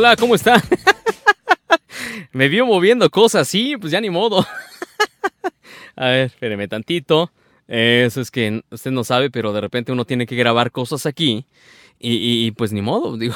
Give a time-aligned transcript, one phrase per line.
[0.00, 0.62] Hola, ¿cómo está?
[2.32, 4.46] Me vio moviendo cosas, sí, pues ya ni modo.
[5.94, 7.30] A ver, espéreme tantito.
[7.68, 11.44] Eso es que usted no sabe, pero de repente uno tiene que grabar cosas aquí.
[11.98, 13.34] Y, pues ni modo, digo.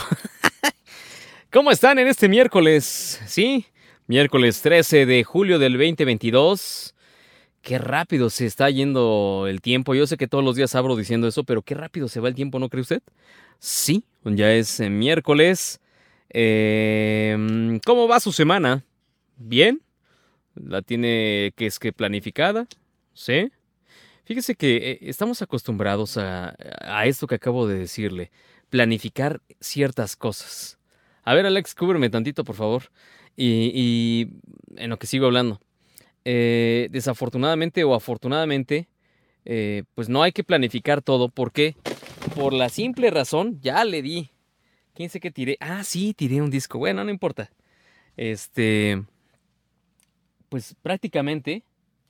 [1.52, 3.20] ¿Cómo están en este miércoles?
[3.26, 3.66] Sí,
[4.06, 6.94] miércoles 13 de julio del 2022.
[7.60, 9.94] Qué rápido se está yendo el tiempo.
[9.94, 12.34] Yo sé que todos los días abro diciendo eso, pero qué rápido se va el
[12.34, 13.02] tiempo, ¿no cree usted?
[13.58, 15.82] Sí, ya es miércoles.
[16.36, 18.84] Em, ¿Cómo va su semana?
[19.36, 19.80] ¿Bien?
[20.56, 22.66] ¿La tiene que es que planificada?
[23.12, 23.52] ¿Sí?
[24.24, 26.56] Fíjese que eh, estamos acostumbrados a,
[27.04, 28.32] esto que acabo de decirle,
[28.68, 30.80] planificar ciertas cosas.
[31.22, 32.90] A ver, Alex, cúbreme tantito, por favor.
[33.36, 34.28] Y,
[34.76, 35.60] en lo que sigo hablando.
[36.24, 38.88] Eh, desafortunadamente o afortunadamente,
[39.44, 41.28] eh, pues no hay que planificar todo.
[41.28, 41.76] ¿Por qué?
[42.34, 44.33] Por la simple razón, ya le di
[44.94, 45.56] ¿Quién sé qué tiré?
[45.60, 46.78] Ah, sí, tiré un disco.
[46.78, 47.50] Bueno, no importa.
[48.16, 49.02] Este.
[50.48, 51.64] Pues prácticamente.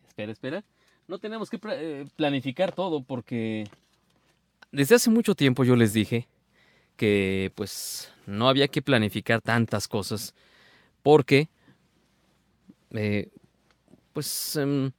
[0.06, 0.64] Espera, espera.
[1.08, 3.64] No tenemos que eh, planificar todo porque.
[4.70, 6.28] Desde hace mucho tiempo yo les dije
[6.96, 10.34] que pues no había que planificar tantas cosas
[11.02, 11.48] porque
[12.92, 13.28] eh,
[14.12, 14.90] pues em,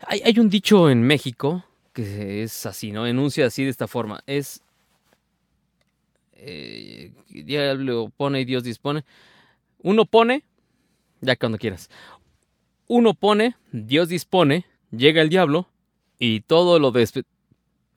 [0.00, 3.06] hay, hay, un dicho en México que es así, ¿no?
[3.06, 4.22] Enuncia así de esta forma.
[4.26, 4.63] Es
[6.46, 9.04] eh, diablo pone y Dios dispone.
[9.82, 10.44] Uno pone,
[11.20, 11.90] ya cuando quieras.
[12.86, 15.68] Uno pone, Dios dispone, llega el diablo
[16.18, 16.92] y todo lo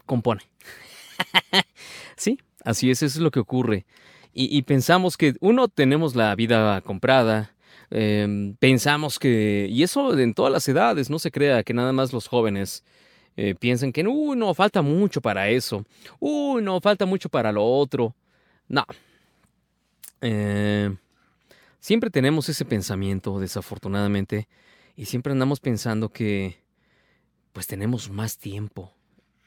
[0.06, 0.42] compone.
[2.16, 3.86] sí, así es, eso es lo que ocurre.
[4.40, 7.56] Y, pensamos que uno tenemos la vida comprada,
[7.90, 12.14] em, pensamos que, y eso en todas las edades, no se crea que nada más
[12.14, 12.84] los jóvenes
[13.36, 15.86] eh, piensan que no, falta mucho para eso,
[16.20, 18.14] uy, no, falta mucho para lo otro.
[18.68, 18.86] No.
[20.22, 20.96] Eh,
[21.80, 24.48] siempre tenemos ese pensamiento, desafortunadamente,
[24.96, 26.62] y siempre andamos pensando que
[27.54, 28.94] pues tenemos más tiempo.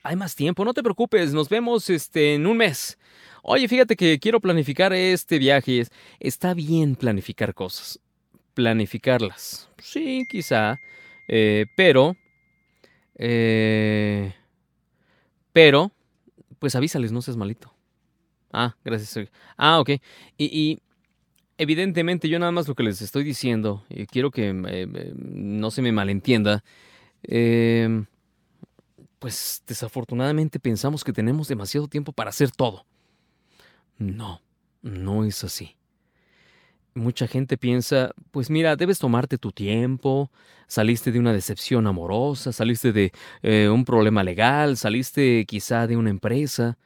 [0.02, 2.98] Hay más tiempo, no te preocupes, nos vemos este en un mes.
[3.42, 5.86] Oye, fíjate que quiero planificar este viaje.
[6.18, 8.00] Está bien planificar cosas.
[8.54, 9.68] Planificarlas.
[9.78, 10.78] Sí, quizá.
[11.28, 12.16] Eh, pero.
[13.16, 14.34] Eh,
[15.52, 15.92] pero.
[16.58, 17.72] Pues avísales, no seas malito.
[18.52, 19.28] Ah, gracias.
[19.56, 19.90] Ah, ok.
[20.38, 20.78] Y,
[21.58, 25.92] evidentemente yo nada más lo que les estoy diciendo, y quiero que no se me
[25.92, 26.64] malentienda,
[27.22, 28.06] em,
[29.18, 32.86] pues desafortunadamente pensamos que tenemos demasiado tiempo para hacer todo.
[33.98, 34.40] No,
[34.80, 35.76] no es así.
[36.94, 40.30] Mucha gente piensa, pues mira, debes tomarte tu tiempo,
[40.66, 43.12] saliste de una decepción amorosa, saliste de
[43.42, 46.78] eh, un problema legal, saliste quizá de una empresa.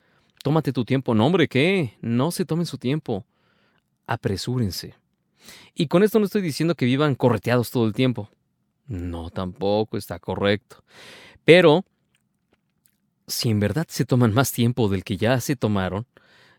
[0.44, 1.15] Tómate tu tiempo.
[1.15, 1.94] No, hombre, ¿qué?
[2.03, 3.25] No se tomen su tiempo.
[4.06, 4.94] Apresúrense.
[5.75, 8.28] Y con esto no estoy diciendo que vivan correteados todo el tiempo.
[8.87, 10.84] No, tampoco está correcto.
[11.47, 11.87] Pero,
[13.27, 16.05] si en verdad se toman más tiempo del que ya se tomaron,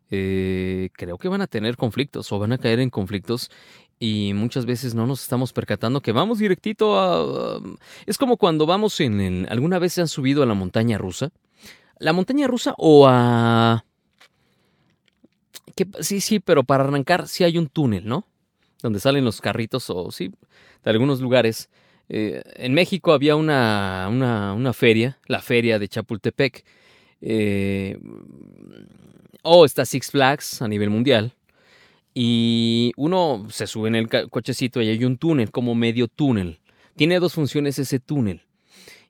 [0.10, 3.52] eh, creo que van a tener conflictos o van a caer en conflictos
[4.00, 7.62] y muchas veces no nos estamos percatando que vamos directito a...
[8.08, 9.48] es como cuando vamos en el...
[9.48, 11.32] ¿Alguna vez se han subido a la montaña rusa?
[12.00, 13.86] ¿La montaña rusa o a...?
[15.76, 18.26] Que, sí, sí, pero para arrancar sí hay un túnel, ¿no?
[18.82, 20.32] Donde salen los carritos o sí,
[20.84, 21.70] de algunos lugares.
[22.08, 26.66] Eh, en México había una, una, feria, la feria de Chapultepec.
[27.22, 28.00] Eh,
[29.42, 31.34] o está Six Flags a nivel mundial.
[32.14, 36.60] Y uno se sube en el cochecito y hay un túnel, como medio túnel.
[36.96, 38.45] Tiene dos funciones ese túnel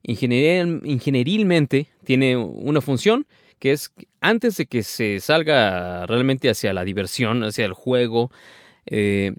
[0.07, 3.25] ingenierilmente tiene una función
[3.59, 8.31] que es antes de que se salga realmente hacia la diversión, hacia el juego,
[8.85, 9.33] eh,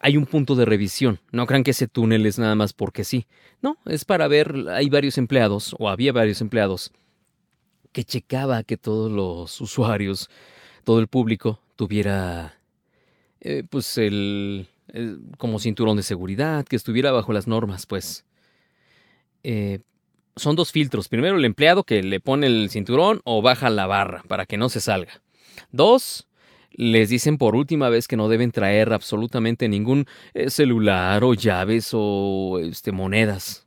[0.00, 1.20] hay un punto de revisión.
[1.32, 3.26] No crean que ese túnel es nada más porque sí.
[3.60, 6.92] No, es para ver, hay varios empleados, o había varios empleados,
[7.92, 10.30] que checaba que todos los usuarios,
[10.84, 12.60] todo el público, tuviera
[13.40, 14.68] eh, pues el,
[15.36, 18.24] como cinturón de seguridad, que estuviera bajo las normas, pues.
[19.42, 19.80] Eh,
[20.36, 21.08] son dos filtros.
[21.08, 24.68] Primero, el empleado que le pone el cinturón o baja la barra para que no
[24.68, 25.20] se salga.
[25.72, 26.28] Dos,
[26.70, 31.90] les dicen por última vez que no deben traer absolutamente ningún eh, celular o llaves
[31.92, 33.66] o este, monedas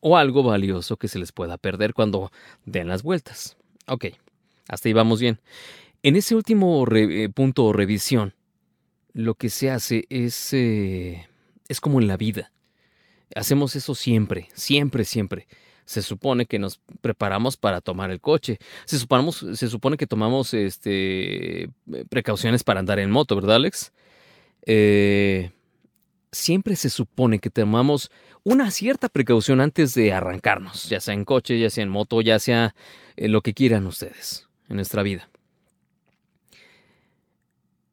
[0.00, 2.30] o algo valioso que se les pueda perder cuando
[2.64, 3.56] den las vueltas.
[3.86, 4.06] Ok,
[4.68, 5.40] hasta ahí vamos bien.
[6.02, 8.34] En ese último eh, punto o revisión,
[9.14, 12.52] lo que se hace es, es como en la vida.
[13.34, 15.46] Hacemos eso siempre, siempre, siempre.
[15.84, 18.58] se supone que nos preparamos para tomar el coche.
[18.86, 21.70] Se, se supone que tomamos este,
[22.08, 23.92] precauciones para andar en moto, ¿verdad, Alex?
[24.66, 25.50] Eh,
[26.32, 28.10] siempre se supone que tomamos
[28.42, 32.38] una cierta precaución antes de arrancarnos, ya sea en coche, ya sea en moto, ya
[32.38, 32.74] sea
[33.16, 35.28] eh, lo que quieran ustedes en nuestra vida.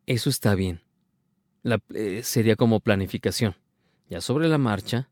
[0.06, 0.81] Eso está bien.
[1.94, 3.56] Eh, sería como planificación.
[4.10, 5.10] Ya sobre la marcha,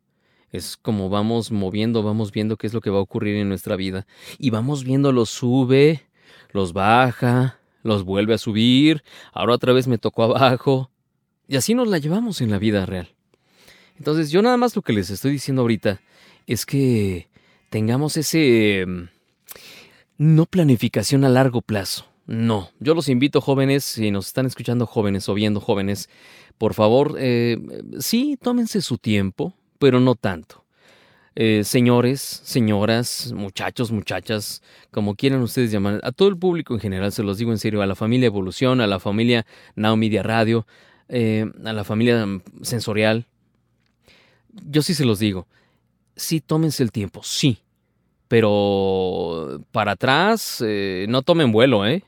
[0.52, 3.76] es como vamos moviendo, vamos viendo qué es lo que va a ocurrir en nuestra
[3.76, 4.08] vida.
[4.38, 6.08] Y vamos viendo los sube,
[6.52, 9.04] los baja, los vuelve a subir,
[9.34, 10.92] ahora otra vez me tocó abajo.
[11.48, 13.10] Y así nos la llevamos en la vida real.
[13.98, 16.02] Entonces yo nada más lo que les estoy diciendo ahorita
[16.48, 17.28] es que
[17.70, 18.86] tengamos ese...
[18.88, 19.10] Mm,
[20.18, 22.06] no planificación a largo plazo.
[22.28, 26.10] No, yo los invito jóvenes, si nos están escuchando jóvenes o viendo jóvenes,
[26.60, 27.58] por favor, eh,
[28.00, 30.64] sí, tómense su tiempo, pero no tanto.
[31.36, 34.62] Eh, señores, señoras, muchachos, muchachas,
[34.92, 37.82] como quieran ustedes llamar, a todo el público en general, se los digo en serio,
[37.82, 39.46] a la familia Evolución, a la familia
[39.76, 40.68] Now Media Radio,
[41.08, 42.28] eh, a la familia
[42.62, 43.26] Sensorial,
[44.52, 45.48] yo sí se los digo,
[46.16, 47.60] sí tómense el tiempo, sí,
[48.28, 52.04] pero para atrás eh, no tomen vuelo, ¿eh?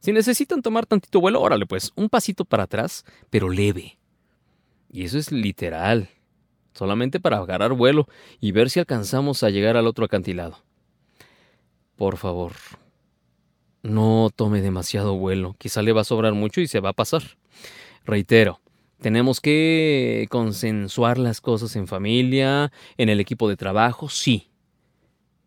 [0.00, 3.98] Si necesitan tomar tantito vuelo, órale pues, un pasito para atrás, pero leve.
[4.90, 6.08] Y eso es literal,
[6.80, 8.08] solamente para agarrar vuelo
[8.40, 10.64] y ver si alcanzamos a llegar al otro acantilado.
[11.94, 12.52] Por favor,
[13.82, 17.22] no tome demasiado vuelo, quizá le va a sobrar mucho y se va a pasar.
[18.06, 18.62] Reitero,
[18.98, 24.48] tenemos que consensuar las cosas en familia, en el equipo de trabajo, sí.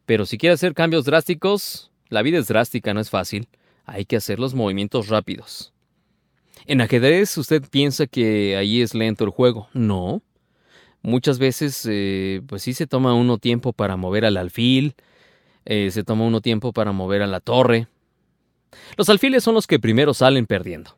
[0.05, 3.47] Pero si quiere hacer cambios drásticos, la vida es drástica, no es fácil.
[3.85, 5.73] Hay que hacer los movimientos rápidos.
[6.67, 9.67] En ajedrez usted piensa que ahí es lento el juego.
[9.73, 10.21] No.
[11.03, 14.95] Muchas veces, eh, pues sí se toma uno tiempo para mover al alfil,
[15.65, 17.87] eh, se toma uno tiempo para mover a la torre.
[18.97, 20.97] Los alfiles son los que primero salen perdiendo.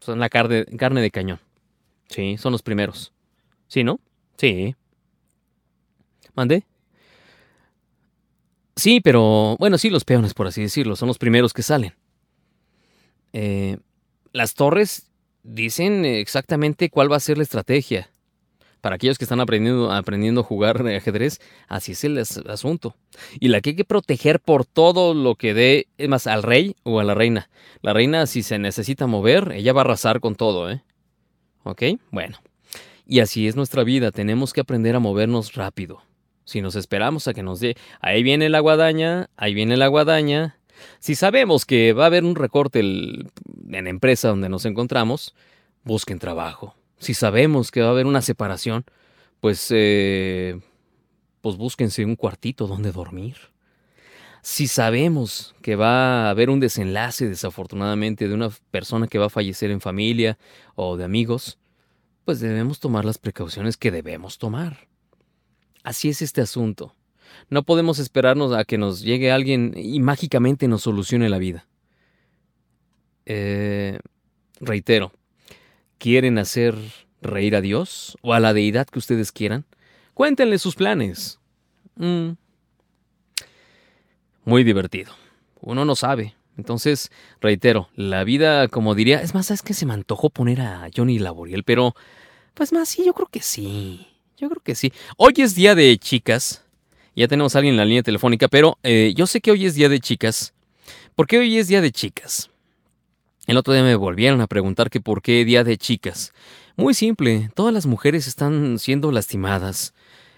[0.00, 1.40] Son la carne de cañón.
[2.08, 3.12] Sí, son los primeros.
[3.66, 4.00] ¿Sí, no?
[4.36, 4.74] Sí.
[6.34, 6.64] ¿Mandé?
[8.76, 11.94] Sí, pero bueno, sí, los peones, por así decirlo, son los primeros que salen.
[13.32, 13.78] Eh,
[14.32, 15.10] las torres
[15.42, 18.08] dicen exactamente cuál va a ser la estrategia.
[18.80, 22.94] Para aquellos que están aprendiendo, aprendiendo a jugar ajedrez, así es el asunto.
[23.40, 26.76] Y la que hay que proteger por todo lo que dé, es más, al rey
[26.84, 27.50] o a la reina.
[27.82, 30.82] La reina, si se necesita mover, ella va a arrasar con todo, ¿eh?
[31.64, 31.82] ¿Ok?
[32.10, 32.38] Bueno.
[33.04, 36.02] Y así es nuestra vida, tenemos que aprender a movernos rápido.
[36.44, 40.58] Si nos esperamos a que nos dé, ahí viene la guadaña, ahí viene la guadaña.
[40.98, 43.30] Si sabemos que va a haber un recorte en
[43.70, 45.34] la empresa donde nos encontramos,
[45.84, 46.74] busquen trabajo.
[46.98, 48.84] Si sabemos que va a haber una separación,
[49.40, 50.60] pues, eh,
[51.40, 53.36] pues búsquense un cuartito donde dormir.
[54.42, 59.30] Si sabemos que va a haber un desenlace, desafortunadamente, de una persona que va a
[59.30, 60.38] fallecer en familia
[60.74, 61.58] o de amigos,
[62.24, 64.88] pues debemos tomar las precauciones que debemos tomar.
[65.82, 66.94] Así es este asunto.
[67.50, 71.66] No podemos esperarnos a que nos llegue alguien y mágicamente nos solucione la vida.
[73.26, 73.98] Eh,
[74.60, 75.12] reitero,
[75.98, 76.74] ¿quieren hacer
[77.20, 79.64] reír a Dios o a la deidad que ustedes quieran?
[80.14, 81.38] Cuéntenle sus planes.
[81.96, 82.30] Mm,
[84.44, 85.12] muy divertido.
[85.60, 86.34] Uno no sabe.
[86.56, 90.88] Entonces, reitero, la vida, como diría, es más, ¿sabes que se me antojó poner a
[90.94, 91.62] Johnny Laboriel?
[91.62, 91.94] Pero,
[92.54, 94.08] pues más, sí, yo creo que sí.
[94.36, 94.92] Yo creo que sí.
[95.16, 96.64] Hoy es día de chicas.
[97.14, 99.74] Ya tenemos a alguien en la línea telefónica, pero eh, yo sé que hoy es
[99.74, 100.54] día de chicas.
[101.14, 102.50] ¿Por qué hoy es día de chicas?
[103.48, 106.34] El otro día me volvieron a preguntar que por qué día de chicas.
[106.76, 109.94] Muy simple, todas las mujeres están siendo lastimadas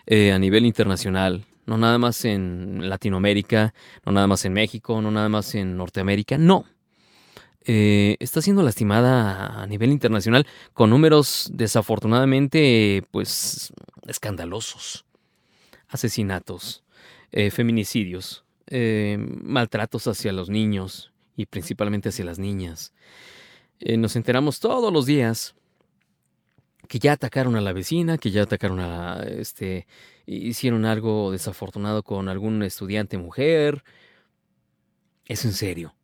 [0.06, 3.74] eh, a nivel internacional no nada más en Latinoamérica,
[4.06, 6.64] no nada más en México, no nada más en Norteamérica, no.
[7.64, 13.72] Eh, está siendo lastimada a nivel internacional con números desafortunadamente pues
[14.06, 15.04] escandalosos.
[15.88, 16.84] Asesinatos,
[17.32, 21.09] eh, feminicidios, maltratos hacia los niños
[21.40, 22.92] y principalmente hacia las niñas.
[23.80, 25.54] nos enteramos todos los días
[26.86, 29.86] que ya atacaron a la vecina, que ya atacaron a este
[30.26, 33.84] hicieron algo desafortunado con algún estudiante mujer.
[35.24, 35.94] Es en serio.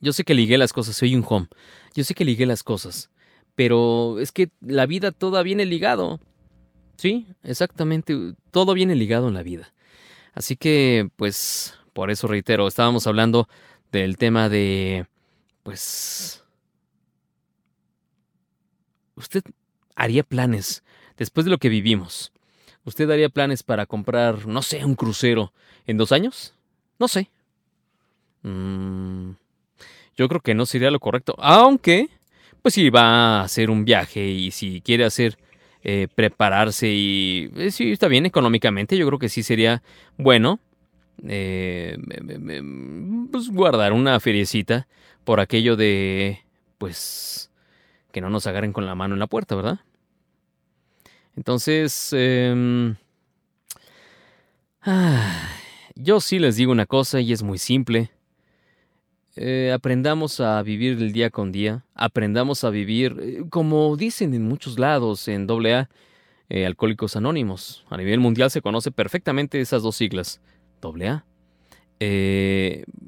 [0.00, 1.48] Yo sé que ligué las cosas, soy un home.
[1.94, 3.10] Yo sé que ligué las cosas.
[3.56, 6.20] Pero es que la vida toda viene ligado.
[6.96, 8.34] Sí, exactamente.
[8.52, 9.72] Todo viene ligado en la vida.
[10.34, 13.48] Así que, pues, por eso reitero, estábamos hablando
[13.98, 15.06] del tema de,
[15.62, 16.44] pues,
[19.16, 19.42] usted
[19.96, 20.82] haría planes
[21.16, 22.32] después de lo que vivimos
[22.84, 25.52] ¿Usted haría planes para comprar, no sé, un crucero
[25.86, 26.54] en dos años?
[26.98, 27.30] No sé.
[28.42, 29.30] Mm,
[30.16, 31.34] yo creo que no sería lo correcto.
[31.38, 32.10] Aunque,
[32.60, 35.38] pues si va a hacer un viaje y si quiere hacer
[35.82, 39.82] eh, prepararse y eh, si está bien económicamente, yo creo que sí sería
[40.18, 40.60] bueno
[41.26, 41.96] eh,
[43.30, 44.86] pues guardar una feriecita
[45.24, 46.40] por aquello de,
[46.78, 47.50] pues,
[48.12, 49.80] que no nos agarren con la mano en la puerta, ¿verdad?
[51.36, 52.96] Entonces, em,
[55.94, 58.10] yo sí les digo una cosa y es muy simple.
[59.36, 64.46] Eh, aprendamos a vivir el día con día, aprendamos a vivir, eh, como dicen en
[64.46, 65.88] muchos lados, en AA,
[66.48, 67.84] eh, Alcohólicos Anónimos.
[67.90, 70.40] A nivel mundial se conoce perfectamente esas dos siglas,
[70.92, 71.24] AA.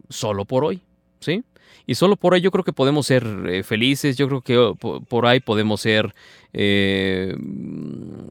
[0.08, 0.82] solo por hoy,
[1.20, 1.44] ¿sí?
[1.86, 5.26] Y solo por ahí yo creo que podemos ser felices, yo creo que oh, por
[5.26, 6.14] ahí podemos ser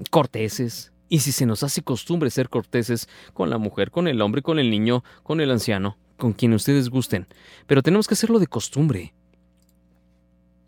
[0.10, 0.92] corteses.
[1.08, 4.58] Y si se nos hace costumbre ser corteses con la mujer, con el hombre, con
[4.60, 7.28] el niño, con el anciano, con quien ustedes gusten,
[7.68, 9.14] pero tenemos que hacerlo de costumbre.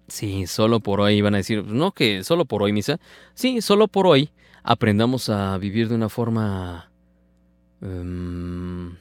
[0.07, 2.99] Sí, solo por hoy van a decir, no que solo por hoy, misa.
[3.33, 4.29] Sí, solo por hoy
[4.63, 6.91] aprendamos a vivir de una forma
[7.81, 8.95] em,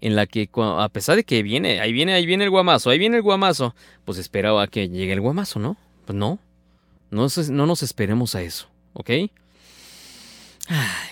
[0.00, 2.98] en la que a pesar de que viene, ahí viene, ahí viene el guamazo, ahí
[2.98, 5.76] viene el guamazo, pues esperaba que llegue el guamazo, ¿no?
[6.04, 6.38] Pues no,
[7.10, 9.10] no, no nos esperemos a eso, ¿ok?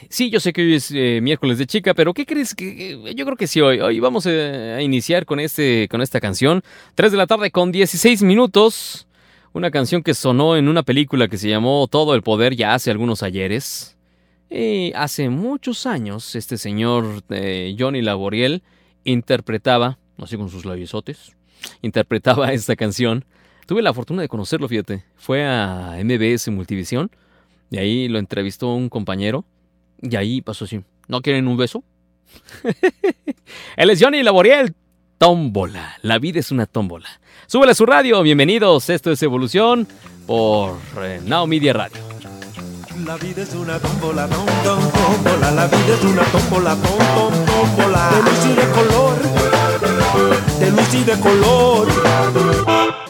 [0.09, 2.54] Sí, yo sé que hoy es eh, miércoles de chica, pero ¿qué crees?
[2.54, 3.80] que Yo creo que sí hoy.
[3.80, 6.62] Hoy vamos a iniciar con, este, con esta canción.
[6.94, 9.06] 3 de la tarde con 16 minutos.
[9.52, 12.90] Una canción que sonó en una película que se llamó Todo el Poder ya hace
[12.90, 13.97] algunos ayeres.
[14.51, 18.63] Y hace muchos años este señor eh, Johnny Laboriel
[19.05, 21.37] interpretaba, sé con sus labiosotes,
[21.83, 23.25] interpretaba esta canción.
[23.67, 25.05] Tuve la fortuna de conocerlo, fíjate.
[25.17, 27.11] Fue a MBS Multivisión
[27.71, 29.45] y ahí lo entrevistó un compañero.
[30.03, 30.83] Y ahí pasó así.
[31.09, 31.83] ¿No quieren un beso?
[33.77, 34.75] Él es Johnny Laboriel.
[35.19, 35.97] Tómbola.
[36.03, 37.09] La vida es una tómbola.
[37.47, 38.23] Súbele a su radio.
[38.23, 38.91] Bienvenidos.
[38.91, 39.89] Esto es Evolución
[40.27, 42.13] por eh, Now Media Radio.
[43.03, 45.51] La vida es una tómbola, tómbola.
[45.51, 48.11] La vida es una tómbola, tómbola.
[48.11, 49.17] De luz y de color.
[50.61, 51.89] De luz y de color.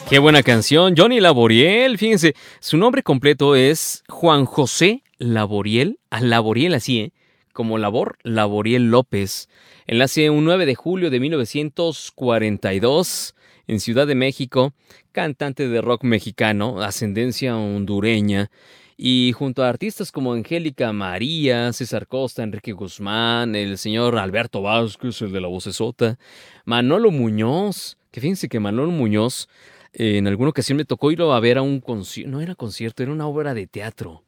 [0.08, 1.98] Qué buena canción, Johnny Laboriel.
[1.98, 5.98] Fíjense, su nombre completo es Juan José Laboriel.
[6.08, 7.12] A Laboriel así, ¿eh?
[7.52, 9.50] Como Labor, Laboriel López.
[9.86, 13.34] Él nace un 9 de julio de 1942
[13.66, 14.72] en Ciudad de México,
[15.12, 18.50] cantante de rock mexicano, ascendencia hondureña.
[18.96, 25.20] Y junto a artistas como Angélica María, César Costa, Enrique Guzmán, el señor Alberto Vázquez,
[25.22, 26.18] el de la vocesota,
[26.64, 29.48] Manolo Muñoz, que fíjense que Manolo Muñoz
[29.94, 33.12] en alguna ocasión me tocó ir a ver a un concierto, no era concierto, era
[33.12, 34.24] una obra de teatro.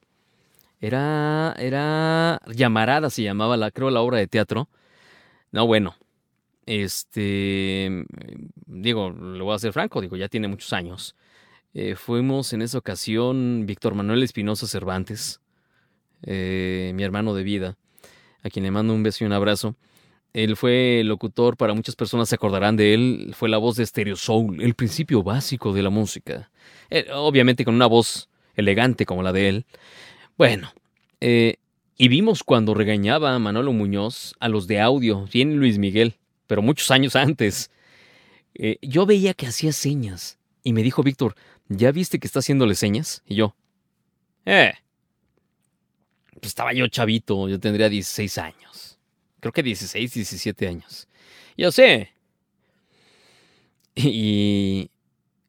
[0.81, 4.69] Era, era Llamarada se llamaba, la, creo, la obra de teatro.
[5.51, 5.97] No, bueno,
[6.67, 8.05] este,
[8.67, 11.17] digo, lo voy a hacer franco, digo, ya tiene muchos años.
[11.79, 15.43] Eh, fuimos en esa ocasión Víctor Manuel Espinosa Cervantes,
[16.23, 17.77] eh, mi hermano de vida,
[18.43, 19.77] a quien le mando un beso y un abrazo.
[20.33, 24.17] Él fue locutor, para muchas personas se acordarán de él, fue la voz de Stereo
[24.17, 26.51] Soul, el principio básico de la música.
[26.89, 29.67] Eh, obviamente con una voz elegante como la de él.
[30.39, 30.73] Bueno,
[31.21, 31.57] eh,
[31.99, 36.15] y vimos cuando regañaba a Manolo Muñoz a los de audio, bien Luis Miguel,
[36.47, 37.71] pero muchos años antes.
[38.81, 41.37] Yo veía que hacía señas y me dijo Víctor,
[41.69, 43.23] ¿ya viste que está haciéndole señas?
[43.27, 43.55] Y yo,
[44.45, 44.75] eh.
[46.35, 48.67] Pues estaba yo chavito, yo tendría 16 años
[49.47, 51.09] creo que 16, 17 años.
[51.57, 52.13] Yo sé.
[53.99, 54.91] Y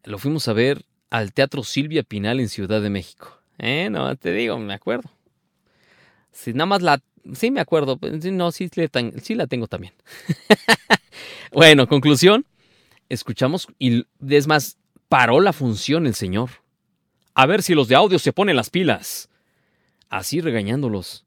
[0.06, 3.42] lo fuimos a ver al Teatro Silvia Pinal en Ciudad de México.
[3.58, 5.12] Eh, no, te digo, me acuerdo.
[6.32, 7.02] Si nada más la...
[7.34, 8.00] Sí, me acuerdo.
[8.32, 8.70] No, sí,
[9.22, 9.94] sí la tengo también.
[11.52, 12.46] bueno, conclusión.
[13.10, 14.78] Escuchamos y es más,
[15.10, 16.50] paró la función el señor.
[17.34, 19.30] A ver si los de audio se ponen las pilas.
[20.10, 21.26] Así regañándolos.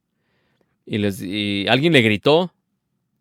[0.87, 1.21] Y, les,
[1.69, 2.53] alguien le gritó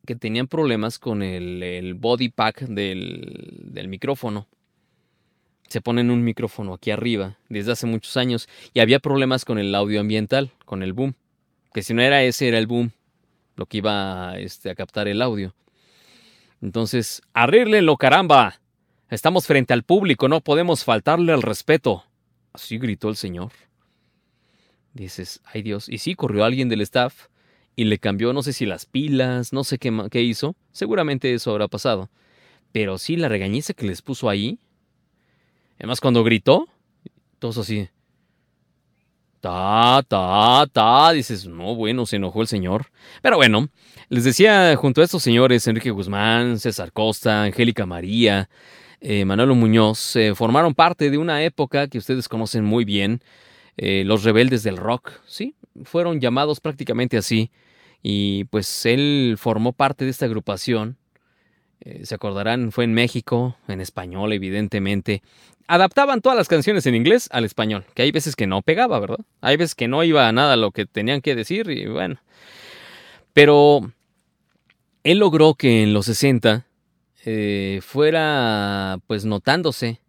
[0.05, 4.47] que tenían problemas con el, body pack del, micrófono.
[5.67, 9.75] Se ponen un micrófono aquí arriba desde hace muchos años y había problemas con el
[9.75, 11.13] audio ambiental, con el boom.
[11.73, 12.91] Que si no era ese, era el boom,
[13.55, 15.53] lo que iba este, a captar el audio.
[16.59, 18.59] Entonces, lo caramba.
[19.09, 22.03] Estamos frente al público, no podemos faltarle al respeto.
[22.53, 23.51] Así gritó el señor.
[24.93, 25.89] Dices, ay Dios.
[25.89, 27.27] Y sí, corrió alguien del staff
[27.75, 31.67] y le cambió, no sé si las pilas, no sé qué, hizo, seguramente eso habrá
[31.67, 32.09] pasado.
[32.71, 34.59] Pero sí, la regañiza que les puso ahí.
[35.77, 36.67] Además, cuando gritó,
[37.39, 37.89] todos así.
[39.39, 41.11] Ta, ta, ta.
[41.13, 42.87] Dices, no, bueno, se enojó el señor.
[43.23, 43.69] Pero bueno,
[44.09, 48.49] les decía, junto a estos señores, Enrique Guzmán, César Costa, Angélica María,
[49.01, 53.21] eh, Manolo Muñoz, eh, formaron parte de una época que ustedes conocen muy bien,
[53.77, 55.55] eh, los rebeldes del rock, ¿sí?
[55.83, 57.51] Fueron llamados prácticamente así.
[58.01, 60.97] Y pues él formó parte de esta agrupación.
[62.03, 65.21] se acordarán, fue en México, en español, evidentemente
[65.69, 69.19] adaptaban todas las canciones en inglés al español, que hay veces que no pegaba, ¿verdad?
[69.39, 72.19] Hay veces que no iba a nada lo que tenían que decir y bueno.
[73.33, 73.93] Pero
[75.03, 76.65] él logró que en los 60
[77.25, 80.01] eh, fuera pues notándose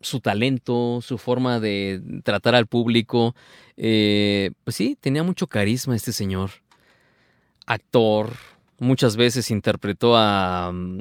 [0.00, 3.34] su talento, su forma de tratar al público.
[3.76, 6.50] Eh, pues sí, tenía mucho carisma este señor.
[7.66, 8.32] Actor,
[8.78, 11.00] muchas veces interpretó a, mm,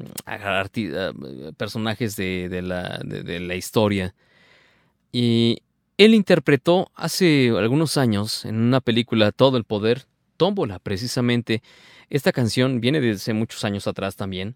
[1.57, 4.15] personajes de, la, de, la, historia.
[5.11, 5.59] Y
[5.97, 10.05] él interpretó hace algunos años en una película Todo el Poder,
[10.37, 11.63] Tómbola precisamente.
[12.09, 14.55] Esta canción viene desde muchos años atrás también.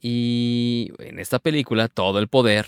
[0.00, 2.66] Y en esta película, Todo el Poder,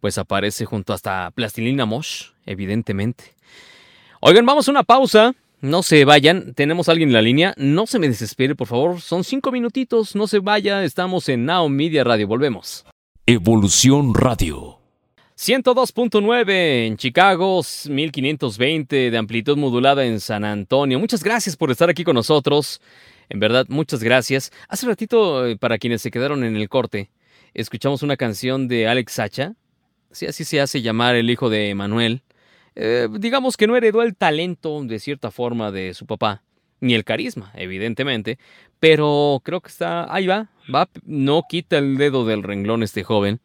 [0.00, 3.34] pues aparece junto hasta Plastilina Mosh, evidentemente.
[4.20, 5.34] Oigan, vamos a una pausa.
[5.60, 7.54] No se vayan, tenemos a alguien en la línea.
[7.56, 9.00] No se me desespere, por favor.
[9.00, 10.84] Son cinco minutitos, no se vaya.
[10.84, 12.28] Estamos en Now Media Radio.
[12.28, 12.84] Volvemos.
[13.26, 14.78] Evolución Radio.
[15.36, 20.98] 102.9 en Chicago, 1520 de amplitud modulada en San Antonio.
[20.98, 22.80] Muchas gracias por estar aquí con nosotros.
[23.28, 24.52] En verdad, muchas gracias.
[24.68, 27.10] Hace ratito, eh, para quienes se quedaron en el corte,
[27.54, 29.54] escuchamos una canción de Alex Sacha.
[30.10, 32.22] Sí, así se hace llamar el hijo de Manuel.
[32.74, 36.42] Eh, digamos que no heredó el talento de cierta forma de su papá,
[36.80, 38.38] ni el carisma, evidentemente,
[38.78, 43.40] pero creo que está, ahí va, va, no quita el dedo del renglón este joven.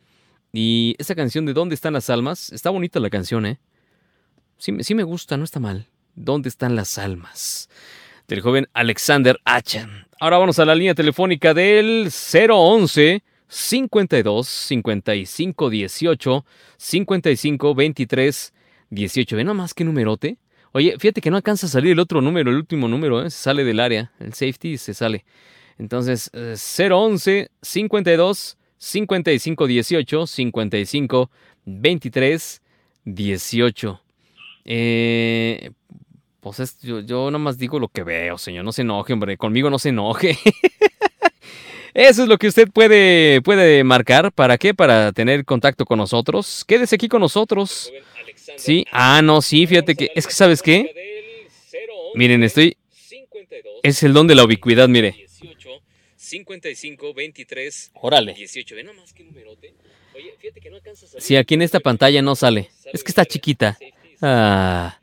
[0.53, 2.51] Y esa canción de ¿Dónde están las almas?
[2.51, 3.59] Está bonita la canción, ¿eh?
[4.59, 5.87] Sí, sí me gusta, no está mal.
[6.15, 7.69] ¿Dónde están las almas?
[8.27, 10.07] Del joven Alexander Achan.
[10.19, 16.45] Ahora vamos a la línea telefónica del 011 52 55 18
[16.77, 18.53] 55 23
[18.89, 19.35] 18.
[19.35, 20.37] ¿Ven nomás qué numerote?
[20.71, 23.29] Oye, fíjate que no alcanza a salir el otro número, el último número, ¿eh?
[23.29, 24.11] se sale del área.
[24.19, 25.23] El safety se sale.
[25.77, 31.31] Entonces, 011 52 55 18 55
[31.65, 32.61] 23
[33.05, 34.01] 18.
[34.65, 35.71] Eh,
[36.43, 38.65] pues yo, yo nomás digo lo que veo, señor.
[38.65, 39.37] No se enoje, hombre.
[39.37, 40.37] Conmigo no se enoje.
[41.93, 44.31] Eso es lo que usted puede, puede marcar.
[44.31, 44.73] ¿Para qué?
[44.73, 46.65] Para tener contacto con nosotros.
[46.67, 47.91] Quédese aquí con nosotros.
[48.57, 50.93] Sí, ah, no, sí, fíjate que es que, ¿sabes qué?
[52.15, 52.77] Miren, estoy...
[53.83, 55.25] Es el don de la ubicuidad, mire.
[56.17, 58.33] 55, 23, Órale.
[58.33, 58.75] 18.
[58.75, 59.73] ¿Ve nomás qué numerote?
[60.15, 61.21] Oye, fíjate que no alcanza a salir.
[61.21, 62.69] Sí, aquí en esta pantalla no sale.
[62.91, 63.77] Es que está chiquita.
[64.21, 64.99] Ah.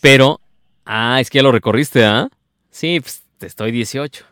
[0.00, 0.40] Pero,
[0.84, 2.28] ah, es que ya lo recorriste, ¿ah?
[2.70, 4.24] Sí, pues te estoy 18.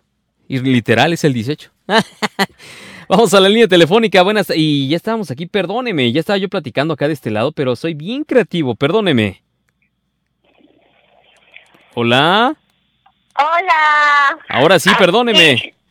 [0.48, 1.70] Y literal es el 18.
[3.08, 4.50] Vamos a la línea telefónica, buenas.
[4.54, 7.94] Y ya estábamos aquí, perdóneme, ya estaba yo platicando acá de este lado, pero soy
[7.94, 9.42] bien creativo, perdóneme.
[11.94, 12.54] Hola.
[13.38, 14.38] Hola.
[14.48, 15.72] Ahora sí, perdóneme.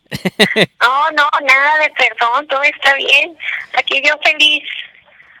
[0.80, 3.36] No, no, nada de perdón, todo está bien.
[3.76, 4.62] Aquí yo feliz.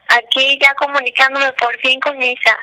[0.08, 2.56] Aquí ya comunicándome por fin con Isa.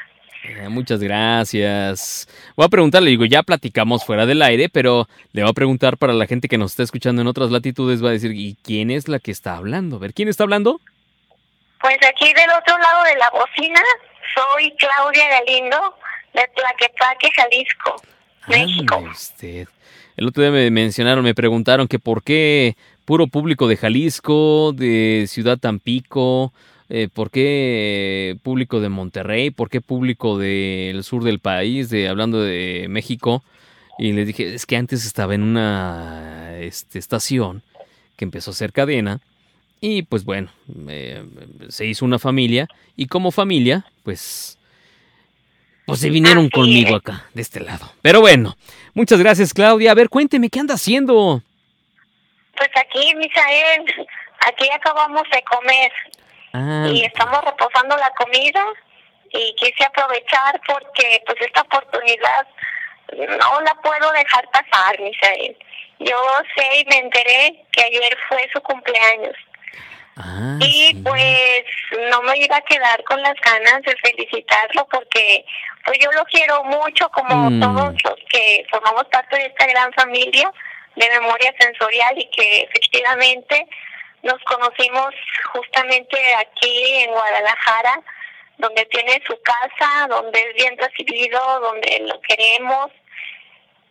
[0.44, 2.28] Eh, muchas gracias.
[2.58, 6.12] Voy a preguntarle, digo, ya platicamos fuera del aire, pero le voy a preguntar para
[6.12, 9.08] la gente que nos está escuchando en otras latitudes, va a decir, ¿y quién es
[9.08, 9.96] la que está hablando?
[9.96, 10.82] A ver, ¿quién está hablando?
[11.80, 13.82] Pues aquí del otro lado de la bocina,
[14.36, 15.96] soy Claudia Galindo,
[16.34, 18.02] de Tlaquepaque, Jalisco,
[18.48, 18.98] México.
[19.12, 19.68] usted.
[20.18, 22.76] El otro día me mencionaron, me preguntaron que por qué
[23.06, 26.54] puro público de Jalisco, de Ciudad Tampico,
[26.90, 29.50] eh, ¿por qué público de Monterrey?
[29.52, 31.90] ¿Por qué público del sur del país?
[31.90, 33.44] De, hablando de México.
[33.98, 37.62] Y les dije, es que antes estaba en una este, estación
[38.16, 39.20] que empezó a ser cadena.
[39.82, 40.50] Y pues bueno,
[41.70, 42.68] se hizo una familia.
[42.96, 44.58] Y como familia, pues,
[45.86, 47.92] pues se vinieron conmigo acá, de este lado.
[48.02, 48.56] Pero bueno,
[48.94, 49.92] muchas gracias Claudia.
[49.92, 51.42] A ver, cuénteme, ¿qué anda haciendo?
[52.56, 53.84] Pues aquí, Misael,
[54.48, 55.92] aquí acabamos de comer.
[56.54, 56.86] Ah.
[56.88, 58.64] y estamos reposando la comida
[59.32, 62.48] y quise aprovechar porque pues esta oportunidad
[63.18, 65.58] no la puedo dejar pasar, Misael.
[66.00, 66.16] Yo
[66.56, 69.36] sé y me enteré que ayer fue su cumpleaños.
[70.16, 71.64] Ah, y pues
[72.12, 75.44] no me iba a quedar con las ganas de felicitarlo porque
[75.86, 77.60] pues yo lo quiero mucho como mm.
[77.60, 80.52] todos los que formamos parte de esta gran familia
[80.96, 83.68] de memoria sensorial y que efectivamente
[84.24, 85.14] nos conocimos
[85.52, 88.02] justamente aquí en Guadalajara
[88.58, 92.92] donde tiene su casa, donde es bien recibido, donde lo queremos.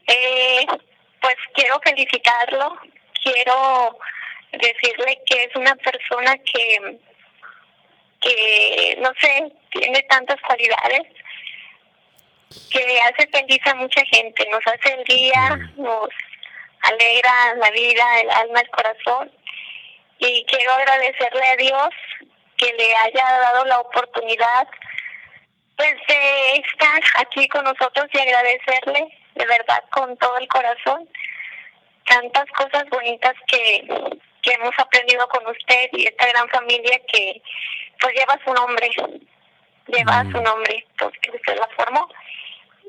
[0.06, 0.66] Eh,
[1.20, 2.78] pues quiero felicitarlo,
[3.22, 3.98] quiero
[4.52, 6.98] decirle que es una persona que,
[8.20, 11.02] que no sé, tiene tantas cualidades
[12.70, 16.08] que hace feliz a mucha gente, nos hace el día, nos
[16.82, 19.30] alegra la vida, el alma, el corazón.
[20.24, 21.88] Y quiero agradecerle a Dios
[22.56, 24.68] que le haya dado la oportunidad
[25.76, 31.08] pues de estar aquí con nosotros y agradecerle de verdad con todo el corazón
[32.06, 33.84] tantas cosas bonitas que,
[34.42, 37.42] que hemos aprendido con usted y esta gran familia que
[38.00, 38.90] pues lleva su nombre,
[39.88, 42.08] lleva su nombre, porque usted la formó.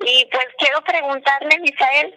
[0.06, 2.16] Y pues quiero preguntarle, Misael,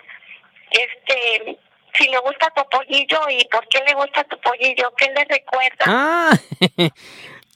[0.70, 1.58] este,
[1.96, 5.84] si le gusta Topollillo y por qué le gusta Topollillo, ¿qué le recuerda?
[5.86, 6.38] Ah,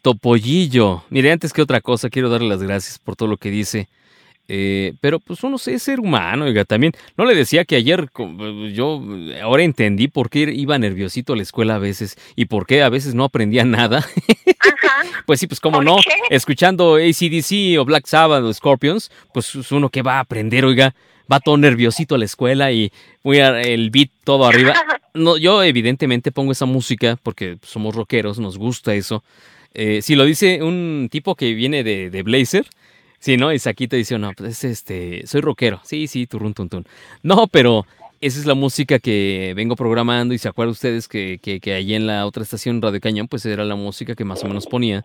[0.02, 1.04] Topollillo.
[1.10, 3.88] Mire, antes que otra cosa, quiero darle las gracias por todo lo que dice.
[4.52, 6.92] Eh, pero pues uno es ser humano, oiga, también.
[7.16, 8.08] No le decía que ayer
[8.72, 9.00] yo
[9.40, 12.88] ahora entendí por qué iba nerviosito a la escuela a veces y por qué a
[12.88, 13.98] veces no aprendía nada.
[13.98, 15.04] Ajá.
[15.26, 15.98] pues sí, pues como no,
[16.30, 20.96] escuchando ACDC o Black Sabbath o Scorpions, pues es uno que va a aprender, oiga,
[21.30, 24.74] va todo nerviosito a la escuela y voy a el beat todo arriba.
[25.12, 29.24] No, yo evidentemente pongo esa música porque somos rockeros, nos gusta eso.
[29.74, 32.64] Eh, si lo dice un tipo que viene de, de Blazer,
[33.20, 33.52] Sí, ¿no?
[33.52, 35.80] Y Saquito dice, no, pues este, soy rockero.
[35.84, 36.86] Sí, sí, turrun, tun, tun.
[37.22, 37.86] No, pero
[38.22, 41.94] esa es la música que vengo programando y se acuerdan ustedes que, que, que allí
[41.94, 45.04] en la otra estación Radio Cañón, pues era la música que más o menos ponía.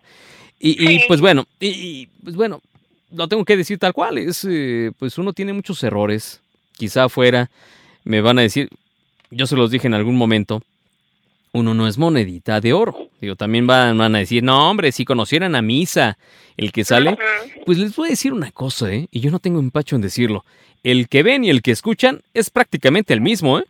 [0.58, 2.62] Y, pues bueno, y, pues bueno,
[3.10, 6.40] lo tengo que decir tal cual, es, eh, pues uno tiene muchos errores,
[6.76, 7.50] quizá afuera
[8.04, 8.68] me van a decir,
[9.30, 10.62] yo se los dije en algún momento,
[11.52, 13.08] uno no es monedita de oro.
[13.20, 16.18] Digo, también van, van, a decir, no, hombre, si conocieran a Misa,
[16.56, 17.18] el que sale,
[17.64, 19.08] pues les voy a decir una cosa, ¿eh?
[19.10, 20.44] Y yo no tengo empacho en decirlo.
[20.82, 23.64] El que ven y el que escuchan es prácticamente el mismo, ¿eh?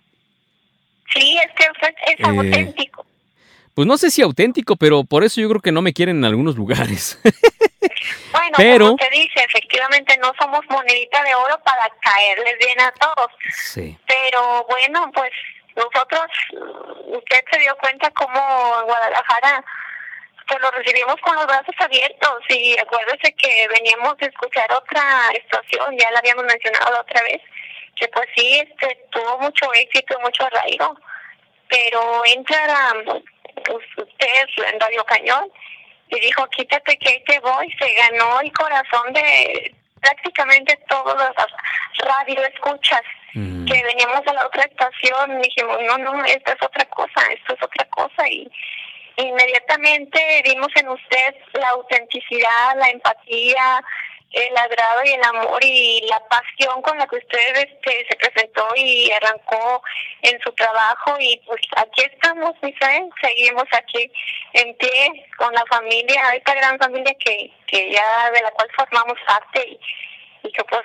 [1.15, 1.65] Sí, es que
[2.13, 3.06] es, eh, auténtico.
[3.77, 6.25] Pues no sé si auténtico, pero por eso yo creo que no me quieren en
[6.25, 7.21] algunos lugares.
[8.33, 12.91] bueno, pero, como te dice, efectivamente no somos monedita de oro para caerles bien a
[12.93, 13.31] todos.
[13.53, 13.95] Sí.
[14.07, 15.31] Pero bueno, pues
[15.77, 16.23] nosotros,
[17.05, 18.41] usted se dio cuenta cómo
[18.81, 19.63] en Guadalajara
[20.49, 25.99] pues lo recibimos con los brazos abiertos y acuérdese que veníamos a escuchar otra estación,
[25.99, 27.43] ya la habíamos mencionado la otra vez,
[27.95, 30.97] que pues sí, este, tuvo mucho éxito, mucho arraigo,
[31.69, 33.23] pero entra pues,
[33.75, 35.51] usted en Radio Cañón
[36.09, 42.07] y dijo, quítate que ahí te voy, se ganó el corazón de prácticamente todos los
[42.07, 43.03] radio escuchas
[43.35, 43.65] mm.
[43.65, 45.41] que veníamos a la otra estación.
[45.43, 48.49] Dijimos no no esta es otra cosa esto es otra cosa y
[49.17, 53.83] inmediatamente vimos en usted la autenticidad la empatía
[54.37, 58.69] el agrado y el amor y la pasión con la que usted este, se presentó
[58.77, 59.83] y arrancó
[60.21, 61.17] en su trabajo.
[61.19, 64.11] Y pues aquí estamos, Misael, seguimos aquí
[64.53, 69.19] en pie con la familia, esta gran familia que, que ya de la cual formamos
[69.27, 69.79] parte
[70.43, 70.85] y, que pues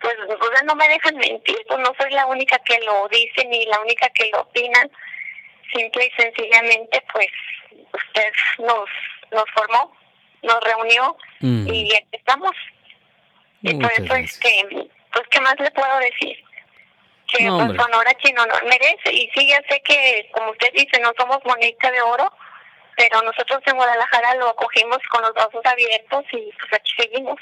[0.00, 3.64] pues, pues no me dejan mentir, pues no soy la única que lo dice ni
[3.66, 4.90] la única que lo opinan,
[5.72, 7.28] simple y sencillamente pues
[7.92, 8.88] usted nos,
[9.30, 10.03] nos formó
[10.44, 11.68] nos reunió mm.
[11.68, 12.52] y aquí estamos.
[13.62, 16.36] Y por eso es que, pues, ¿qué más le puedo decir?
[17.28, 19.12] Que no, pues, honor a quien honor merece.
[19.12, 22.30] Y sí, ya sé que, como usted dice, no somos moneda de oro,
[22.96, 27.40] pero nosotros en Guadalajara lo acogimos con los brazos abiertos y pues aquí seguimos.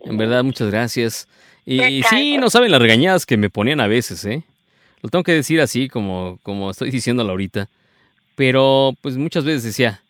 [0.00, 1.28] En verdad, muchas gracias.
[1.66, 4.42] Y, sí, no saben las regañadas que me ponían a veces, ¿eh?
[5.02, 7.68] Lo tengo que decir así, como, como estoy diciéndolo ahorita.
[8.36, 10.00] Pero, pues muchas veces decía,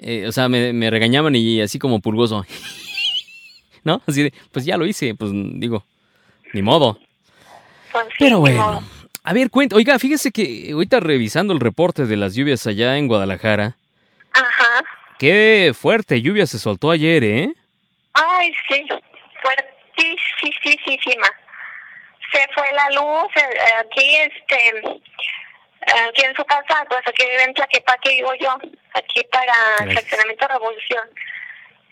[0.00, 2.44] eh, o sea, me, regañaban y así como pulgoso.
[3.84, 4.02] ¿No?
[4.06, 5.84] Así de, pues ya lo hice, pues digo,
[6.52, 6.98] ni modo.
[7.92, 8.82] Pues Pero bueno.
[9.24, 9.76] A ver, cuenta.
[9.76, 13.76] Oiga, fíjese que ahorita revisando el reporte de las lluvias allá en Guadalajara.
[14.32, 14.84] Ajá.
[15.18, 17.52] Qué fuerte lluvia se soltó ayer, ¿eh?
[18.14, 18.86] Ay, sí.
[19.42, 21.26] Fuertísima.
[22.32, 23.30] Se fue la luz.
[23.36, 24.98] Eh, aquí, este
[26.08, 28.56] aquí en su casa, pues aquí en Tlaquepaque, digo yo,
[28.94, 31.08] aquí para el fraccionamiento Revolución,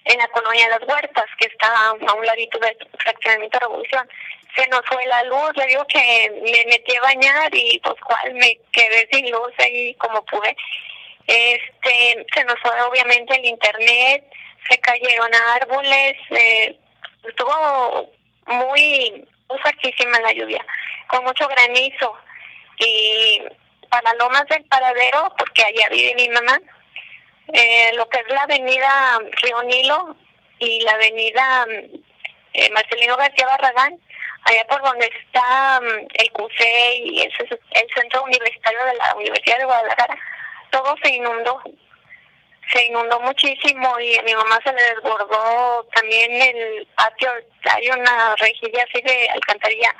[0.05, 4.09] en la colonia de las Huertas, que está a un ladito del fraccionamiento Revolución.
[4.55, 8.35] Se nos fue la luz, le digo que me metí a bañar y pues cual
[8.35, 10.57] me quedé sin luz ahí como pude.
[11.27, 14.25] Este, se nos fue obviamente el internet,
[14.69, 16.79] se cayeron árboles, eh,
[17.29, 18.13] estuvo
[18.47, 20.65] muy, muy fuertísima la lluvia,
[21.09, 22.17] con mucho granizo
[22.79, 23.43] y
[23.89, 26.61] para Lomas del Paradero, porque allá vive mi mamá,
[27.53, 30.17] eh, lo que es la avenida Río Nilo
[30.59, 31.67] y la avenida
[32.53, 33.99] eh, Marcelino García Barragán,
[34.43, 37.33] allá por donde está mm, el CUSE y el,
[37.71, 40.19] el centro universitario de la Universidad de Guadalajara,
[40.71, 41.63] todo se inundó
[42.73, 47.31] se inundó muchísimo y a mi mamá se le desbordó también el patio,
[47.71, 49.95] hay una rejilla así de alcantarilla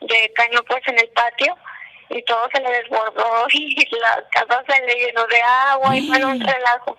[0.00, 1.56] de caño pues en el patio
[2.10, 6.24] y todo se le desbordó y la casa se le llenó de agua y fue
[6.24, 6.98] un relajo.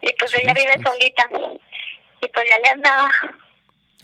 [0.00, 1.28] Y pues ella vive solita.
[2.20, 3.10] Y pues ya le andaba.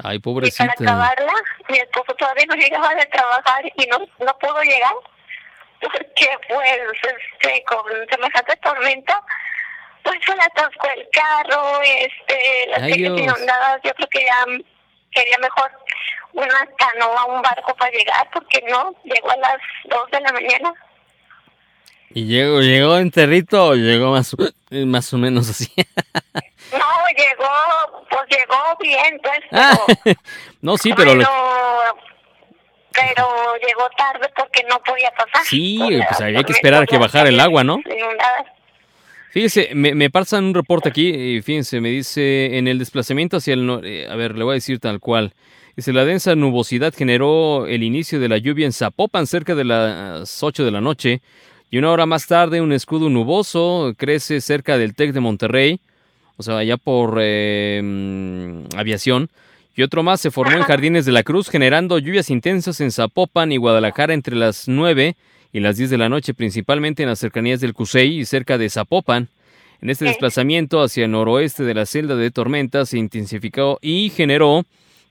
[0.04, 0.64] Ay, pobrecita.
[0.64, 1.32] Y para acabarla,
[1.68, 4.94] mi esposo todavía no llegaba de trabajar y no, no pudo llegar
[5.80, 9.22] porque pues este, con semejante tormenta
[10.02, 14.44] pues se le atascó el carro, este, las calles inundadas, yo creo que ya
[15.10, 15.70] quería mejor
[16.32, 19.56] una canoa, un barco para llegar, porque no, llegó a las
[19.88, 20.74] 2 de la mañana.
[22.14, 24.34] ¿Y llegó, llegó enterrito o llegó más,
[24.70, 25.70] más o menos así?
[26.72, 29.78] no, llegó, pues llegó bien, pues, ah,
[30.62, 31.12] no, sí, pero...
[32.90, 33.28] Pero,
[33.64, 35.44] llegó tarde porque no podía pasar.
[35.44, 37.78] Sí, pues había que esperar a que bajara el agua, ¿no?
[39.30, 43.54] Fíjese, me, me pasan un reporte aquí y fíjense, me dice en el desplazamiento hacia
[43.54, 45.32] el norte, a ver, le voy a decir tal cual.
[45.78, 50.42] Dice, la densa nubosidad generó el inicio de la lluvia en Zapopan cerca de las
[50.42, 51.22] 8 de la noche
[51.70, 55.78] y una hora más tarde un escudo nuboso crece cerca del TEC de Monterrey,
[56.36, 59.30] o sea, allá por eh, mm, aviación,
[59.76, 63.52] y otro más se formó en Jardines de la Cruz generando lluvias intensas en Zapopan
[63.52, 65.14] y Guadalajara entre las 9
[65.52, 68.68] y las 10 de la noche, principalmente en las cercanías del Cusey y cerca de
[68.68, 69.28] Zapopan.
[69.80, 74.64] En este desplazamiento hacia el noroeste de la celda de tormenta se intensificó y generó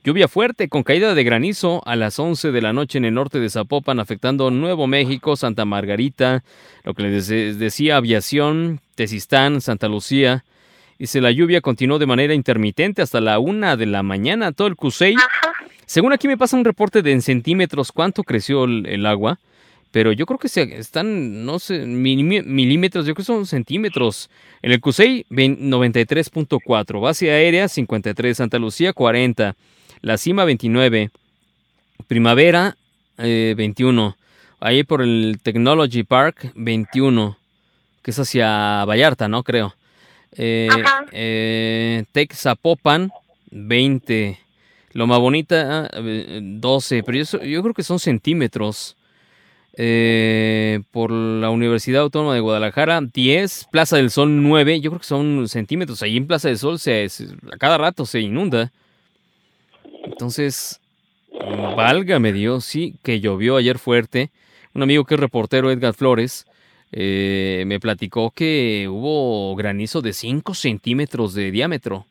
[0.03, 3.39] lluvia fuerte con caída de granizo a las 11 de la noche en el norte
[3.39, 6.43] de Zapopan, afectando Nuevo México, Santa Margarita,
[6.83, 10.43] lo que les decía aviación, Tesistán, Santa Lucía.
[10.99, 14.75] Dice, la lluvia continuó de manera intermitente hasta la una de la mañana, todo el
[14.75, 15.15] Cusey.
[15.85, 19.39] Según aquí me pasa un reporte de en centímetros cuánto creció el agua
[19.91, 24.29] pero yo creo que se, están, no sé, milímetros, yo creo que son centímetros.
[24.61, 29.55] En el CUSEI, 93.4, base aérea 53, Santa Lucía 40,
[30.01, 31.09] La Cima 29,
[32.07, 32.75] Primavera
[33.17, 34.23] 21, eh,
[34.59, 37.37] ahí por el Technology Park 21,
[38.01, 39.43] que es hacia Vallarta, ¿no?
[39.43, 39.73] Creo.
[40.33, 40.67] Eh,
[41.11, 43.11] eh, Zapopan
[43.51, 44.39] 20,
[44.93, 48.95] Loma Bonita 12, pero yo, yo creo que son centímetros.
[49.79, 55.05] Eh, por la Universidad Autónoma de Guadalajara, 10, Plaza del Sol 9, yo creo que
[55.05, 57.07] son centímetros, ahí en Plaza del Sol se,
[57.53, 58.71] a cada rato se inunda.
[60.07, 60.79] Entonces,
[61.75, 64.31] válgame Dios, sí, que llovió ayer fuerte.
[64.73, 66.45] Un amigo que es reportero, Edgar Flores,
[66.91, 72.05] eh, me platicó que hubo granizo de 5 centímetros de diámetro.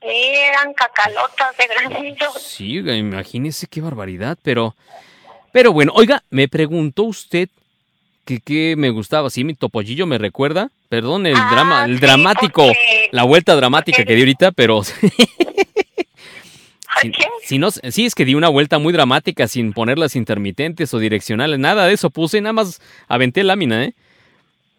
[0.00, 2.38] eran cacalotas de granizo.
[2.38, 4.74] Sí, imagínese qué barbaridad, pero
[5.52, 7.48] pero bueno, oiga, me preguntó usted
[8.24, 9.30] que qué me gustaba.
[9.30, 10.70] Sí, mi topollillo me recuerda.
[10.88, 12.66] Perdón, el ah, drama, el dramático,
[13.10, 14.82] la vuelta dramática que di ahorita, pero.
[17.42, 20.98] si, no, sí, es que di una vuelta muy dramática sin poner las intermitentes o
[20.98, 23.94] direccionales, nada de eso puse, nada más aventé lámina, ¿eh?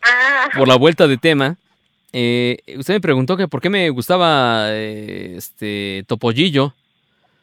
[0.02, 0.50] Ah.
[0.58, 1.58] Por la vuelta de tema.
[2.12, 6.74] Eh, usted me preguntó que por qué me gustaba eh, este Topollillo.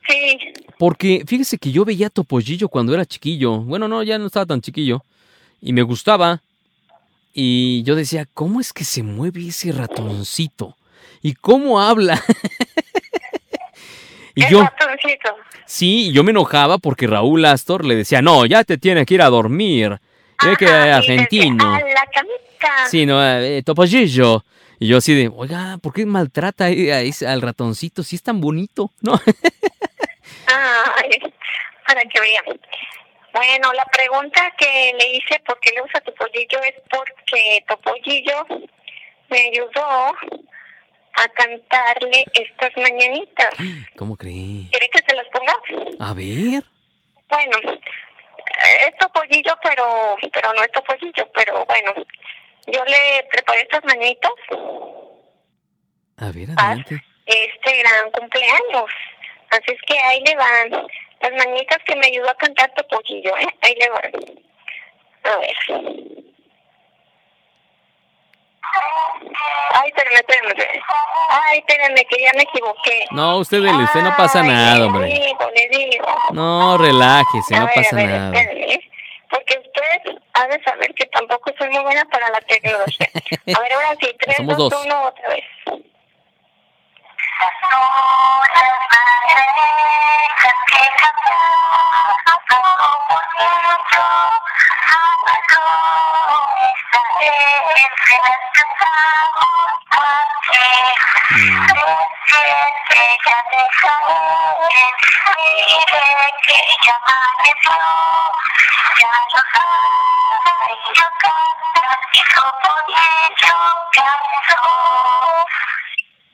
[0.08, 0.38] Sí.
[0.78, 3.60] Porque fíjese que yo veía Topollillo cuando era chiquillo.
[3.60, 5.04] Bueno, no, ya no estaba tan chiquillo.
[5.60, 6.42] Y me gustaba.
[7.32, 10.76] Y yo decía, ¿cómo es que se mueve ese ratoncito?
[11.22, 12.22] ¿Y cómo habla?
[14.37, 15.37] y yo, ratoncito?
[15.64, 19.22] Sí, yo me enojaba porque Raúl Astor le decía, no, ya te tienes que ir
[19.22, 19.99] a dormir.
[20.38, 21.64] Ajá, que argentino.
[21.75, 22.87] a la camita.
[22.90, 24.44] Sí, no, eh, Topollillo.
[24.79, 28.90] Y yo así de, oiga, ¿por qué maltrata al ratoncito si es tan bonito?
[29.01, 29.18] ¿No?
[30.46, 31.11] Ay,
[31.87, 32.61] para que vean.
[33.33, 38.46] Bueno, la pregunta que le hice por qué le usa Topollillo es porque Topollillo
[39.31, 40.14] me ayudó
[41.16, 43.55] a cantarle estas mañanitas.
[43.96, 44.68] ¿Cómo cree?
[44.70, 45.55] ¿Quiere que se las ponga?
[46.00, 46.62] A ver.
[47.29, 47.81] Bueno,
[48.87, 51.92] es Topollillo, pero, pero no es Topollillo, pero bueno,
[52.66, 54.33] yo le preparé estas mañanitas.
[56.18, 57.02] A ver, adelante.
[57.26, 58.90] Este gran cumpleaños.
[59.50, 60.70] Así es que ahí le van
[61.20, 63.48] las manitas que me ayudó a cantar poquillo, ¿eh?
[63.62, 64.12] Ahí le van.
[65.24, 65.57] A ver.
[69.72, 70.83] Ay, espérame, espérame.
[71.29, 73.05] Ay, espérame, que ya me equivoqué.
[73.11, 75.09] No, usted, dele, usted no pasa nada, hombre.
[75.09, 76.07] Le digo, le digo.
[76.33, 78.33] No, relájese, no pasa nada.
[79.29, 83.09] Porque usted ha de saber que tampoco soy muy buena para la tecnología.
[83.57, 85.44] A ver, ahora sí, 3, 2, 1, otra vez.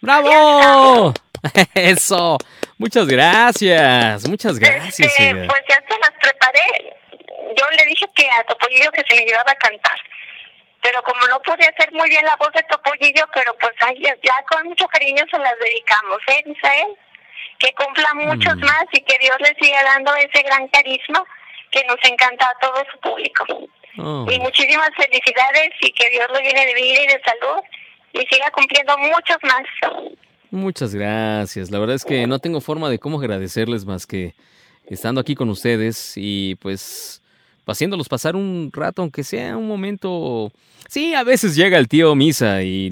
[0.02, 1.14] ¡Bravo!
[1.74, 2.36] Eso.
[2.76, 4.28] Muchas gracias.
[4.28, 4.98] Muchas gracias.
[4.98, 7.01] Este, pues ya se las preparé.
[7.56, 9.98] Yo le dije que a Topollillo que se me ayudaba a cantar.
[10.82, 13.72] Pero como no podía hacer muy bien la voz de Topollillo, pero pues
[14.22, 16.96] ya con mucho cariño se las dedicamos, ¿eh, Isael?
[17.58, 18.60] Que cumpla muchos mm.
[18.60, 21.24] más y que Dios le siga dando ese gran carisma
[21.70, 23.44] que nos encanta a todo su público.
[23.98, 24.26] Oh.
[24.28, 27.62] Y muchísimas felicidades y que Dios lo llene de vida y de salud
[28.12, 29.62] y siga cumpliendo muchos más.
[30.50, 31.70] Muchas gracias.
[31.70, 34.34] La verdad es que no tengo forma de cómo agradecerles más que
[34.86, 37.21] estando aquí con ustedes y pues
[37.66, 40.52] haciéndolos pasar un rato, aunque sea un momento...
[40.88, 42.90] Sí, a veces llega el tío Misa y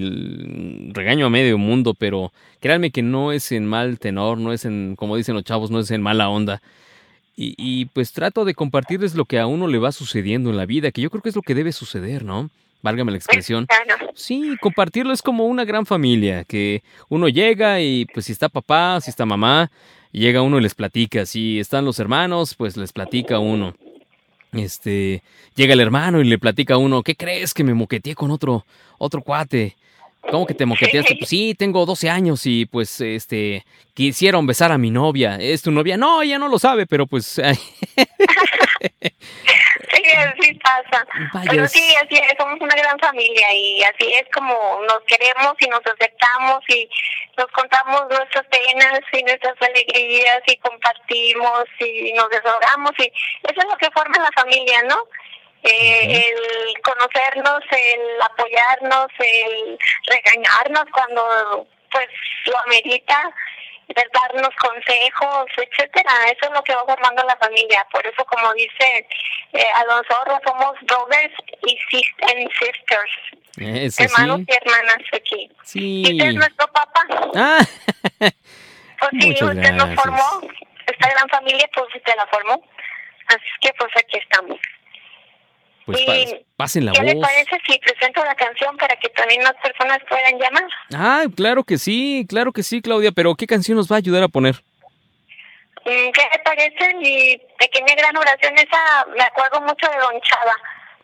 [0.92, 4.96] regaño a medio mundo, pero créanme que no es en mal tenor, no es en,
[4.96, 6.62] como dicen los chavos, no es en mala onda.
[7.37, 10.66] Y, y pues trato de compartirles lo que a uno le va sucediendo en la
[10.66, 12.50] vida, que yo creo que es lo que debe suceder, ¿no?
[12.83, 13.66] válgame la expresión.
[14.14, 19.00] Sí, compartirlo es como una gran familia, que uno llega y pues si está papá,
[19.00, 19.70] si está mamá,
[20.12, 23.74] llega uno y les platica, si están los hermanos, pues les platica uno.
[24.52, 25.22] Este,
[25.54, 28.66] llega el hermano y le platica a uno, ¿qué crees que me moqueteé con otro
[28.98, 29.76] otro cuate?
[30.22, 31.16] ¿Cómo que te moqueteaste?
[31.16, 35.37] Pues sí, tengo 12 años y pues este quisieron besar a mi novia.
[35.40, 35.96] ¿Es tu novia?
[35.96, 37.40] No, ella no lo sabe, pero pues
[39.92, 41.06] Sí, así pasa.
[41.48, 44.54] Pero sí, así es, somos una gran familia y así es como
[44.87, 46.88] nos queremos y nos aceptamos y
[47.37, 53.64] nos contamos nuestras penas y nuestras alegrías y compartimos y nos desahogamos y eso es
[53.64, 54.96] lo que forma la familia, ¿no?
[55.62, 62.09] Eh, el conocernos, el apoyarnos, el regañarnos cuando pues
[62.46, 63.35] lo amerita
[63.94, 66.11] darnos consejos, etcétera.
[66.27, 67.87] Eso es lo que va formando la familia.
[67.92, 69.07] Por eso, como dice
[69.53, 70.14] eh, Alonso,
[70.46, 71.35] somos brothers
[71.66, 72.51] y sisters.
[73.99, 75.51] hermanos y hermanas aquí.
[75.64, 76.03] Sí.
[76.07, 77.05] Y usted es nuestro papá.
[77.35, 77.61] Ah.
[78.20, 80.40] pues sí, usted nos formó.
[80.87, 82.62] Esta gran familia, pues usted la formó.
[83.27, 84.59] Así que, pues aquí estamos.
[85.92, 87.14] Pues y, pasen la ¿qué voz.
[87.14, 90.64] le parece si presento la canción para que también más personas puedan llamar?
[90.94, 94.22] Ah, claro que sí, claro que sí, Claudia, pero ¿qué canción nos va a ayudar
[94.22, 94.57] a poner?
[95.85, 98.55] Mm, ¿Qué le parece mi pequeña gran oración?
[98.55, 100.55] Esa me acuerdo mucho de Don Chava,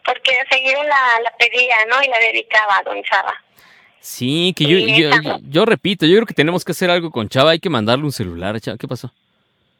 [0.04, 2.02] porque seguido la, la pedía, ¿no?
[2.02, 3.34] Y la dedicaba a Don Chava.
[4.00, 7.50] Sí, que yo, yo, yo, repito, yo creo que tenemos que hacer algo con Chava,
[7.50, 8.60] hay que mandarle un celular.
[8.60, 9.12] ¿Qué pasó?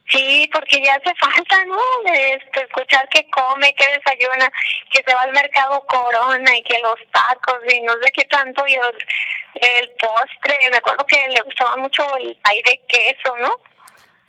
[0.09, 1.77] Sí, porque ya hace falta, ¿no?
[2.13, 4.49] Este, escuchar que come, que desayuna,
[4.91, 8.65] que se va al mercado Corona y que los tacos y no sé qué tanto
[8.67, 10.57] y el, postre.
[10.71, 13.51] Me acuerdo que le gustaba mucho el pay de queso, ¿no?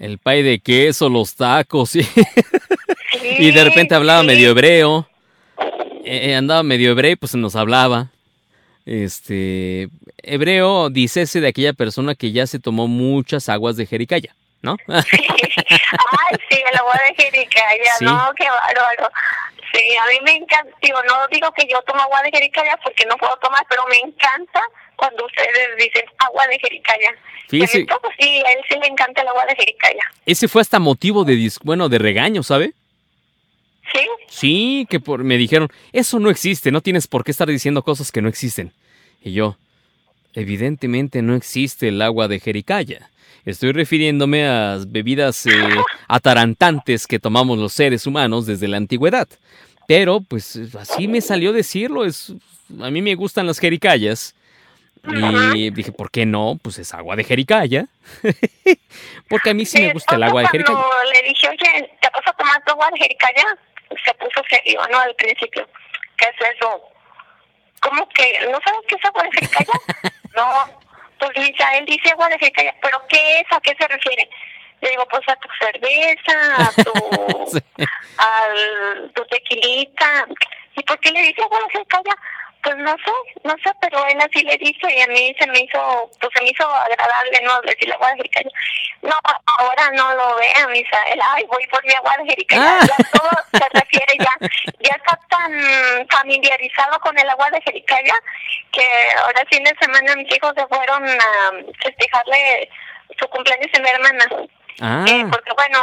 [0.01, 2.01] El pay de queso, los tacos, sí.
[3.21, 5.09] y de repente hablaba medio hebreo.
[6.05, 8.11] Eh, andaba medio hebreo y pues nos hablaba.
[8.85, 9.91] Este,
[10.23, 14.35] hebreo, dice ese de aquella persona que ya se tomó muchas aguas de Jericaya.
[14.63, 14.77] ¿No?
[14.89, 15.03] Ay,
[16.51, 19.11] sí, el agua de jericaya, no, qué bárbaro.
[19.73, 23.05] Sí, a mí me encanta, digo, no digo que yo tomo agua de jericaya porque
[23.07, 24.63] no puedo tomar, pero me encanta
[24.97, 27.11] cuando ustedes dicen agua de jericaya.
[27.49, 27.87] Fíjese.
[28.19, 30.03] sí, a él sí le encanta el agua de jericaya.
[30.27, 32.73] Ese fue hasta motivo de, bueno, de regaño, ¿sabe?
[33.93, 34.07] Sí.
[34.29, 38.11] Sí, que por, me dijeron, eso no existe, no tienes por qué estar diciendo cosas
[38.11, 38.73] que no existen.
[39.23, 39.57] Y yo,
[40.35, 43.11] evidentemente no existe el agua de jericaya.
[43.49, 45.53] Estoy refiriéndome a bebidas eh,
[46.07, 49.27] atarantantes que tomamos los seres humanos desde la antigüedad.
[49.87, 52.05] Pero, pues, así me salió decirlo.
[52.05, 52.35] Es,
[52.79, 54.35] a mí me gustan las jericayas.
[55.55, 56.59] Y dije, ¿por qué no?
[56.61, 57.87] Pues es agua de jericaya.
[59.31, 60.79] Porque a mí sí me gusta el agua de jericaya.
[60.79, 63.45] Cuando le dije, oye, ¿te vas a tomar tu agua de jericaya?
[64.05, 64.99] Se puso serio, ¿no?
[64.99, 65.67] Al principio.
[66.19, 66.83] ¿Qué es eso?
[67.81, 68.47] ¿Cómo que?
[68.53, 69.73] ¿No sabes qué es agua de jericaya?
[70.37, 70.88] no
[71.19, 73.47] pues él dice jericaya, pero ¿qué es?
[73.51, 74.29] ¿A qué se refiere?
[74.81, 77.83] Le digo, pues a tu cerveza, a tu,
[78.19, 80.27] a tu tequilita.
[80.77, 82.17] ¿Y por qué le dice agua de jericaya?
[82.63, 83.13] Pues no sé,
[83.45, 86.43] no sé, pero él así le dice y a mí se me hizo, pues se
[86.43, 87.61] me hizo agradable, ¿no?
[87.63, 88.51] Decirle agua de jericaya.
[89.03, 89.15] No,
[89.47, 92.87] ahora no lo vea, Misael, ay, voy por mi agua de jericaya, ah.
[92.87, 94.37] ya todo se refiere ya,
[94.81, 98.15] ya está tan familiarizado con el agua de jericaya
[98.73, 98.87] que
[99.19, 101.53] ahora fin de semana mis hijos se fueron a
[101.83, 102.69] festejarle
[103.19, 104.27] su cumpleaños en mi hermana.
[104.81, 105.05] Ah.
[105.09, 105.79] Eh, porque bueno,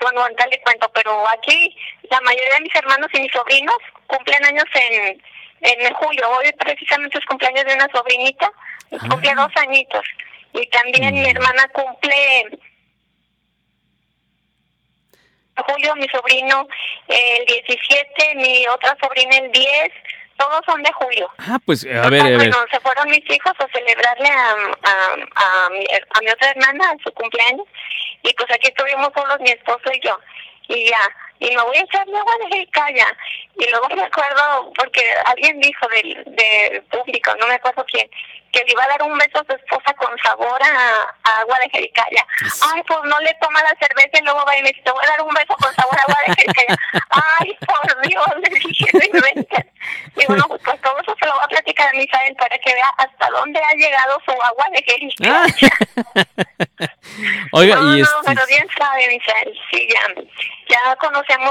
[0.00, 1.76] bueno, tal le cuento, pero aquí
[2.10, 5.22] la mayoría de mis hermanos y mis sobrinos cumplen años en
[5.60, 6.30] en julio.
[6.30, 8.50] Hoy precisamente es cumpleaños de una sobrinita,
[8.92, 8.96] ah.
[9.08, 10.06] cumple dos añitos.
[10.54, 11.36] Y también mi mm.
[11.36, 12.58] hermana cumple
[15.62, 16.66] julio, mi sobrino
[17.08, 19.90] el 17, mi otra sobrina el 10,
[20.36, 21.28] todos son de julio.
[21.38, 24.50] Ah, pues a ver, Bueno, se fueron mis hijos a celebrarle a,
[24.84, 27.66] a, a, mi, a mi otra hermana, a su cumpleaños,
[28.22, 30.18] y pues aquí estuvimos solos mi esposo y yo,
[30.68, 31.00] y ya,
[31.40, 33.06] y me voy a echar agua de jericaya.
[33.56, 38.08] Y luego me acuerdo, porque alguien dijo del, del público, no me acuerdo quién,
[38.52, 41.70] que le iba a dar un beso a su esposa con sabor a, agua de
[41.70, 42.26] jericaya.
[42.72, 45.04] Ay, pues no le toma la cerveza y luego va y me dice, te voy
[45.04, 46.76] a dar un beso con sabor a agua de jericaya.
[47.38, 48.90] Ay, por Dios, le dije,
[50.16, 52.74] Y bueno, pues, pues, todo eso se lo va a platicar a Misael para que
[52.74, 55.72] vea hasta dónde ha llegado su agua de jericaya.
[57.52, 60.02] Oiga, no, y no, pero bien sabe, Misael, sí, ya,
[60.68, 60.96] ya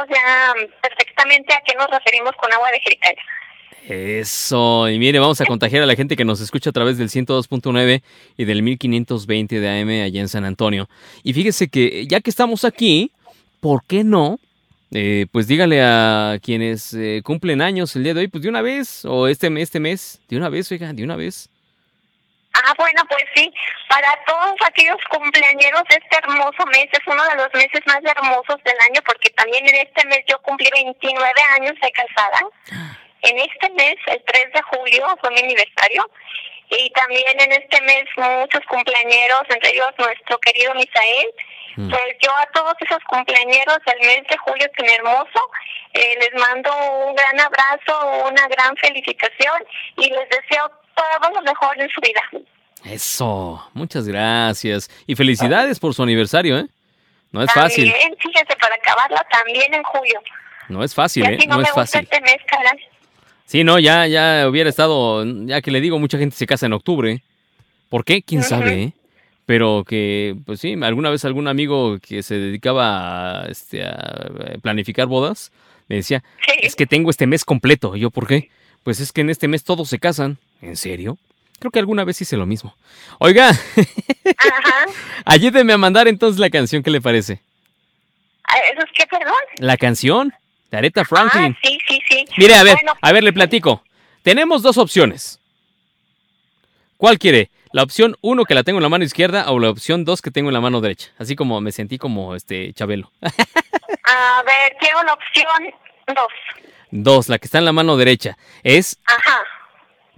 [0.10, 3.22] ya perfectamente a qué nos referimos con agua de jericaya.
[3.88, 7.10] Eso, y mire, vamos a contagiar a la gente que nos escucha a través del
[7.10, 8.02] 102.9
[8.36, 10.90] y del 1520 de AM allá en San Antonio.
[11.24, 13.12] Y fíjese que ya que estamos aquí,
[13.62, 14.40] ¿por qué no?
[14.92, 18.62] Eh, pues dígale a quienes eh, cumplen años el día de hoy, pues de una
[18.62, 21.50] vez, o este este mes, de una vez, oiga, de una vez.
[22.64, 23.54] Ah, bueno, pues sí,
[23.88, 28.80] para todos aquellos cumpleañeros este hermoso mes es uno de los meses más hermosos del
[28.90, 32.40] año porque también en este mes yo cumplí 29 años de casada.
[33.22, 36.10] En este mes, el 3 de julio, fue mi aniversario.
[36.70, 41.30] Y también en este mes muchos cumpleañeros, entre ellos nuestro querido Misael.
[41.78, 41.90] Mm.
[41.90, 45.50] Pues yo a todos esos cumpleañeros del mes de julio tan hermoso,
[45.94, 49.64] eh, les mando un gran abrazo, una gran felicitación
[49.96, 52.22] y les deseo todo lo mejor en su vida.
[52.84, 54.90] Eso, muchas gracias.
[55.06, 56.68] Y felicidades por su aniversario, ¿eh?
[57.32, 57.94] No es fácil.
[58.20, 60.20] Fíjese, para acabarla también en julio.
[60.70, 61.40] No es fácil, ¿eh?
[61.48, 62.02] No, es fácil.
[62.02, 62.80] Este mes, caray.
[63.46, 66.74] Sí, no, ya, ya hubiera estado, ya que le digo, mucha gente se casa en
[66.74, 67.22] octubre.
[67.90, 68.22] ¿Por qué?
[68.22, 68.84] ¿Quién sabe?
[68.84, 68.94] Eh?
[69.46, 74.30] Pero que, pues sí, alguna vez algún amigo que se dedicaba a, este, a
[74.62, 75.54] planificar bodas,
[75.88, 76.24] me decía,
[76.62, 77.96] es que tengo este mes completo.
[77.96, 78.50] Y yo, ¿por qué?
[78.84, 80.38] Pues es que en este mes todos se casan.
[80.62, 81.18] ¿En serio?
[81.60, 82.76] Creo que alguna vez hice lo mismo.
[83.20, 83.52] Oiga,
[85.26, 87.42] ayúdeme a mandar entonces la canción, ¿qué le parece?
[88.74, 89.36] ¿Eso es qué, perdón?
[89.58, 90.34] La canción.
[90.70, 91.56] De Aretha Franklin.
[91.56, 92.26] Ah, sí, sí, sí.
[92.38, 93.84] Mire, a ver, a ver, le platico.
[94.22, 95.40] Tenemos dos opciones.
[96.98, 97.50] ¿Cuál quiere?
[97.72, 100.32] ¿La opción uno que la tengo en la mano izquierda o la opción dos que
[100.32, 101.12] tengo en la mano derecha?
[101.18, 103.12] Así como me sentí como este Chabelo.
[103.22, 105.74] a ver, quiero la opción
[106.08, 106.28] dos.
[106.92, 108.38] Dos, la que está en la mano derecha.
[108.64, 109.44] Es Ajá.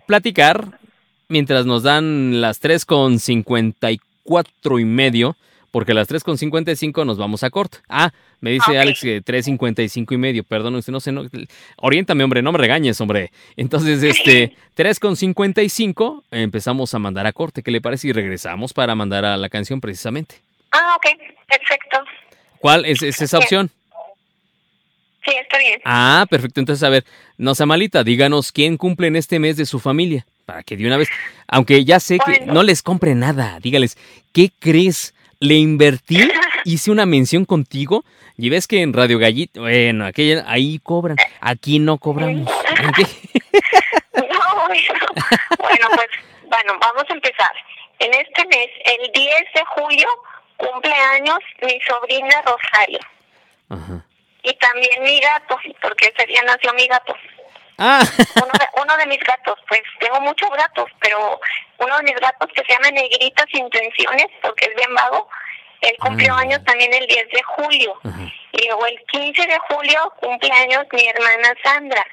[0.10, 0.80] Platicar
[1.28, 5.38] mientras nos dan las tres con cincuenta y cuatro y medio
[5.70, 7.78] porque a las 3.55 nos vamos a corte.
[7.88, 11.28] Ah, me dice Alex que 3.55 y medio, perdón, usted no sé, no,
[11.78, 13.32] oriéntame, hombre, no me regañes, hombre.
[13.56, 18.08] Entonces, este, 3.55 empezamos a mandar a corte, ¿qué le parece?
[18.08, 20.42] Y regresamos para mandar a la canción precisamente.
[20.72, 21.06] Ah, ok,
[21.48, 22.00] perfecto.
[22.58, 23.70] ¿Cuál es, esa opción?
[25.30, 25.82] Sí, está bien.
[25.86, 26.60] Ah, perfecto.
[26.60, 27.06] Entonces, a ver,
[27.38, 30.88] no sea malita, díganos quién cumple en este mes de su familia, para que de
[30.88, 31.10] una vez,
[31.48, 33.98] aunque ya sé que no les compre nada, dígales,
[34.34, 35.14] ¿qué crees?
[35.40, 36.18] le invertí,
[36.66, 38.04] hice una mención contigo
[38.38, 42.46] y ves que en Radio Gallito, bueno, aquella, ahí cobran, aquí no cobramos.
[42.46, 42.54] no,
[45.60, 46.08] bueno, pues,
[46.48, 47.52] bueno, vamos a empezar.
[48.00, 50.08] En este mes, el 10 de julio,
[50.56, 53.00] cumpleaños mi sobrina Rosario.
[53.70, 54.06] Ajá.
[54.44, 57.16] Y también mi gato, porque ese día nació mi gato.
[57.78, 58.02] Ah.
[58.36, 61.40] Uno, de, uno de mis gatos, pues tengo muchos gatos, pero
[61.78, 65.30] uno de mis gatos que se llama Negritas Intenciones, porque es bien vago,
[65.82, 66.40] él cumplió ah.
[66.40, 68.00] años también el 10 de julio.
[68.52, 72.06] Y luego el 15 de julio cumpleaños mi hermana Sandra.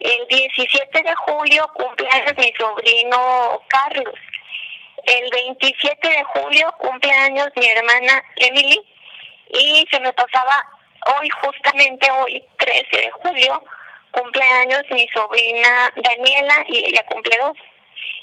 [0.00, 4.14] El 17 de julio cumpleaños mi sobrino Carlos.
[5.04, 8.84] El 27 de julio cumpleaños mi hermana Emily.
[9.50, 10.66] Y se me pasaba
[11.18, 13.62] hoy, justamente hoy, 13 de julio,
[14.10, 17.56] cumpleaños mi sobrina Daniela y ella cumple dos.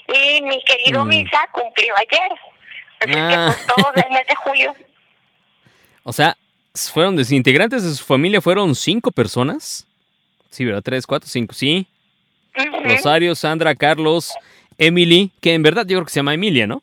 [0.08, 1.08] Y mi querido mm.
[1.08, 2.32] Misa cumplió ayer.
[3.00, 3.74] Así que pues ah.
[3.74, 4.74] todo el mes de julio.
[6.02, 6.36] O sea,
[6.92, 9.86] fueron desintegrantes de su familia, fueron cinco personas.
[10.50, 10.82] Sí, ¿verdad?
[10.82, 11.86] Tres, cuatro, cinco, sí.
[12.84, 14.32] Rosario, Sandra, Carlos,
[14.78, 16.82] Emily, que en verdad yo creo que se llama Emilia, ¿no?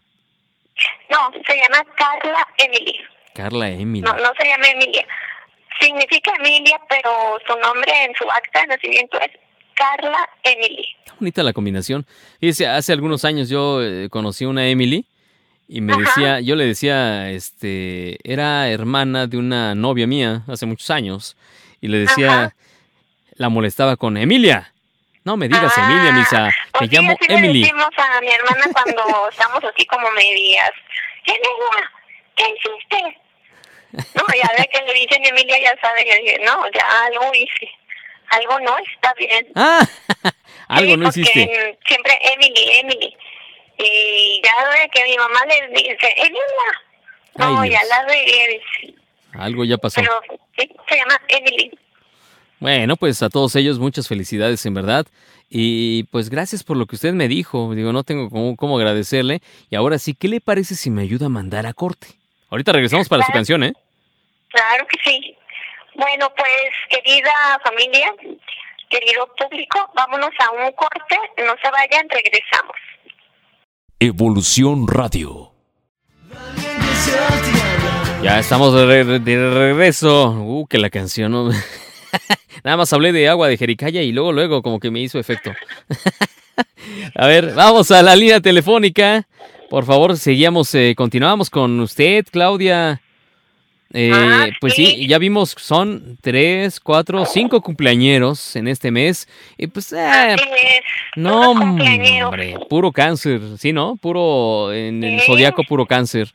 [1.09, 2.99] No, se llama Carla Emily.
[3.33, 4.01] Carla Emily.
[4.01, 5.05] No, no se llama Emilia.
[5.79, 9.31] Significa Emilia, pero su nombre en su acta de nacimiento es
[9.75, 10.85] Carla Emily.
[10.99, 12.05] Está bonita la combinación.
[12.39, 15.05] Fíjese, hace algunos años yo eh, conocí a una Emily
[15.67, 20.89] y me decía, yo le decía, este, era hermana de una novia mía hace muchos
[20.89, 21.37] años
[21.79, 22.53] y le decía,
[23.35, 24.73] la molestaba con Emilia.
[25.23, 26.45] No me digas Emilia, misa.
[26.45, 27.61] Me pues llamo así Emily.
[27.61, 30.71] Le decimos a mi hermana cuando estamos así como medias.
[31.25, 31.91] Emilia,
[32.35, 33.21] ¿qué hiciste?
[33.93, 36.05] No, ya ve que le dicen Emilia, ya sabe.
[36.05, 37.69] Yo dije, no, ya algo hice.
[38.29, 39.47] Algo no está bien.
[39.55, 39.85] Ah,
[40.67, 41.79] algo Sí, no hiciste.
[41.85, 43.17] Siempre Emily, Emily.
[43.77, 46.41] Y ya ve que mi mamá le dice, Emilia.
[47.35, 48.61] No, Ay, ya la regué.
[49.33, 50.01] Algo ya pasó.
[50.01, 50.13] Pero
[50.57, 51.71] sí, se llama Emily.
[52.59, 55.07] Bueno, pues a todos ellos muchas felicidades en verdad.
[55.49, 57.73] Y pues gracias por lo que usted me dijo.
[57.73, 59.41] Digo, no tengo cómo, cómo agradecerle.
[59.69, 62.20] Y ahora sí, ¿qué le parece si me ayuda a mandar a corte?
[62.51, 63.73] Ahorita regresamos para su canción, ¿eh?
[64.49, 65.35] Claro que sí.
[65.95, 66.51] Bueno, pues
[66.89, 67.31] querida
[67.63, 68.13] familia,
[68.89, 72.75] querido público, vámonos a un corte, no se vayan, regresamos.
[73.99, 75.51] Evolución Radio.
[78.23, 80.29] Ya estamos de, re- de regreso.
[80.31, 81.31] Uh, que la canción.
[81.31, 81.49] ¿no?
[82.63, 85.51] Nada más hablé de agua de Jericaya y luego, luego, como que me hizo efecto.
[87.15, 89.27] a ver, vamos a la línea telefónica.
[89.71, 93.01] Por favor, seguíamos, eh, continuamos con usted, Claudia.
[93.93, 94.85] Eh, Ah, pues sí.
[94.85, 99.29] sí, ya vimos, son tres, cuatro, cinco cumpleañeros en este mes.
[99.57, 100.35] Y pues, eh,
[101.15, 103.95] no, hombre, puro cáncer, sí, ¿no?
[103.95, 106.33] Puro, en el zodiaco, puro cáncer.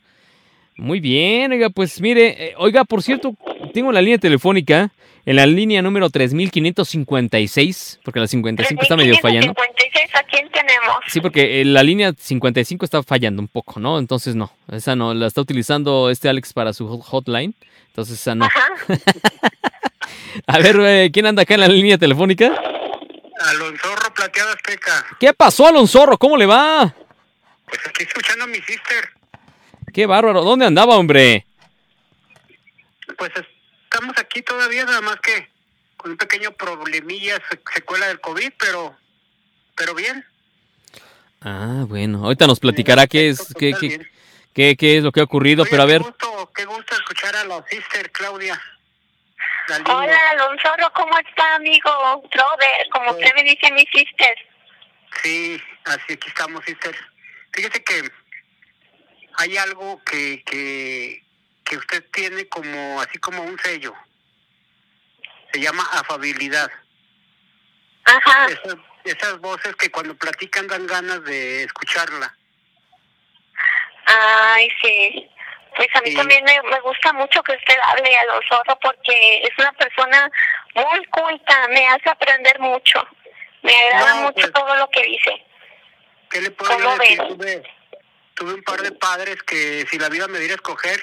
[0.75, 3.35] Muy bien, oiga, pues mire, eh, oiga, por cierto,
[3.71, 4.91] tengo la línea telefónica,
[5.27, 9.53] en la línea número 3556, porque la 55 está medio fallando.
[9.53, 10.97] 5556, ¿a quién tenemos?
[11.07, 13.99] Sí, porque eh, la línea 55 está fallando un poco, ¿no?
[13.99, 17.53] Entonces no, esa no, la está utilizando este Alex para su hot- hotline,
[17.87, 18.45] entonces esa no.
[18.45, 18.67] Ajá.
[20.47, 22.47] A ver, eh, ¿quién anda acá en la línea telefónica?
[23.39, 25.05] Alonsorro Plateado Azteca.
[25.19, 26.17] ¿Qué pasó, Alonsorro?
[26.17, 26.93] ¿Cómo le va?
[27.65, 29.09] Pues aquí escuchando a mi sister.
[29.93, 31.45] Qué bárbaro, ¿dónde andaba, hombre?
[33.17, 33.31] Pues
[33.83, 35.49] estamos aquí todavía, nada más que
[35.97, 38.95] con un pequeño problemilla, se- secuela del COVID, pero
[39.77, 40.25] pero bien.
[41.41, 43.99] Ah, bueno, ahorita nos platicará qué es, qué, qué,
[44.53, 46.95] qué, qué es lo que ha ocurrido, Oye, pero a ver, Qué gusto, qué gusto
[46.95, 48.59] escuchar a la sister Claudia.
[49.69, 49.77] La.
[49.77, 51.89] Hola, Alonso, ¿cómo está, amigo?
[52.91, 54.35] Como usted me dice, mi sister.
[55.23, 56.95] Sí, así aquí estamos, sister.
[57.53, 58.11] Fíjese que
[59.37, 61.23] hay algo que, que,
[61.63, 63.93] que usted tiene como, así como un sello.
[65.53, 66.69] Se llama afabilidad.
[68.05, 68.47] Ajá.
[69.11, 72.35] Esas voces que cuando platican dan ganas de escucharla.
[74.05, 75.29] Ay, sí.
[75.75, 76.15] Pues a mí Sí.
[76.15, 80.29] también me, me gusta mucho que usted hable a los zorros porque es una persona
[80.73, 83.05] muy culta, me hace aprender mucho.
[83.61, 85.43] Me agrada No, mucho pues- todo lo que dice.
[86.29, 87.17] ¿Qué le puedo yo ¿Cómo decir?
[87.19, 87.63] Tuve,
[88.33, 90.99] tuve un par de padres que si la vida me diera a escoger,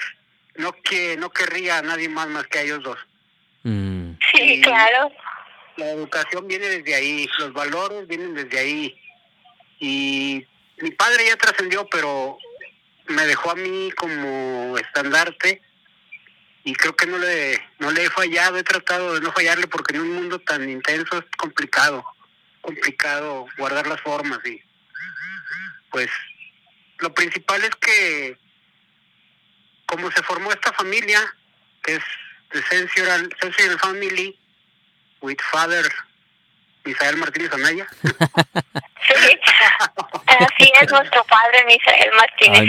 [0.55, 2.97] no que no querría a nadie más más que a ellos dos.
[3.63, 4.61] mm, Sí, Sí.
[4.61, 5.11] claro.
[5.77, 9.01] La educación viene desde ahí, los valores vienen desde ahí.
[9.79, 10.45] Y
[10.77, 12.37] mi padre ya trascendió, pero
[13.07, 15.61] me dejó a mí como estandarte
[16.63, 19.95] y creo que no le no le he fallado, he tratado de no fallarle porque
[19.95, 22.03] en un mundo tan intenso es complicado,
[22.61, 24.59] complicado guardar las formas y
[25.91, 26.09] pues
[26.99, 28.37] lo principal es que
[29.85, 31.21] como se formó esta familia,
[31.83, 32.03] que es
[32.69, 34.39] Sensual, Sensual Family,
[35.25, 35.83] with Father
[36.85, 37.85] Misael Martínez Anaya.
[39.07, 39.39] Sí.
[40.27, 42.61] Así es nuestro padre Misael Martínez.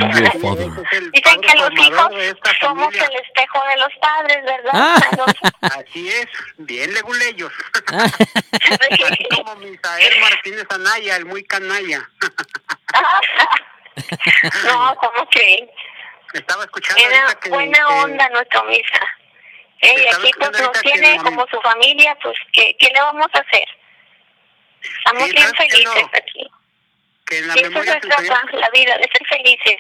[0.93, 2.11] El Dicen que los hijos
[2.61, 3.05] somos familia.
[3.05, 4.71] el espejo de los padres, ¿verdad?
[4.73, 5.01] Ah.
[5.79, 6.27] Así es,
[6.57, 7.53] bien leguleyos.
[7.93, 8.05] ah,
[8.53, 12.09] Así como Misael Martínez Anaya, el muy canalla.
[14.65, 15.71] no, ¿cómo creen?
[16.33, 17.49] Estaba escuchando Era que...
[17.51, 19.01] buena que- onda nuestro misa.
[19.87, 23.39] Ey, Estaba aquí pues nos tiene como su familia, pues ¿qué, ¿qué le vamos a
[23.39, 23.64] hacer?
[24.82, 26.11] Estamos Sí, bien ¿sabes qué felices no?
[26.12, 26.47] aquí.
[27.26, 29.78] que en la Y eso memoria trata, sensorial, la vida, de ser felices.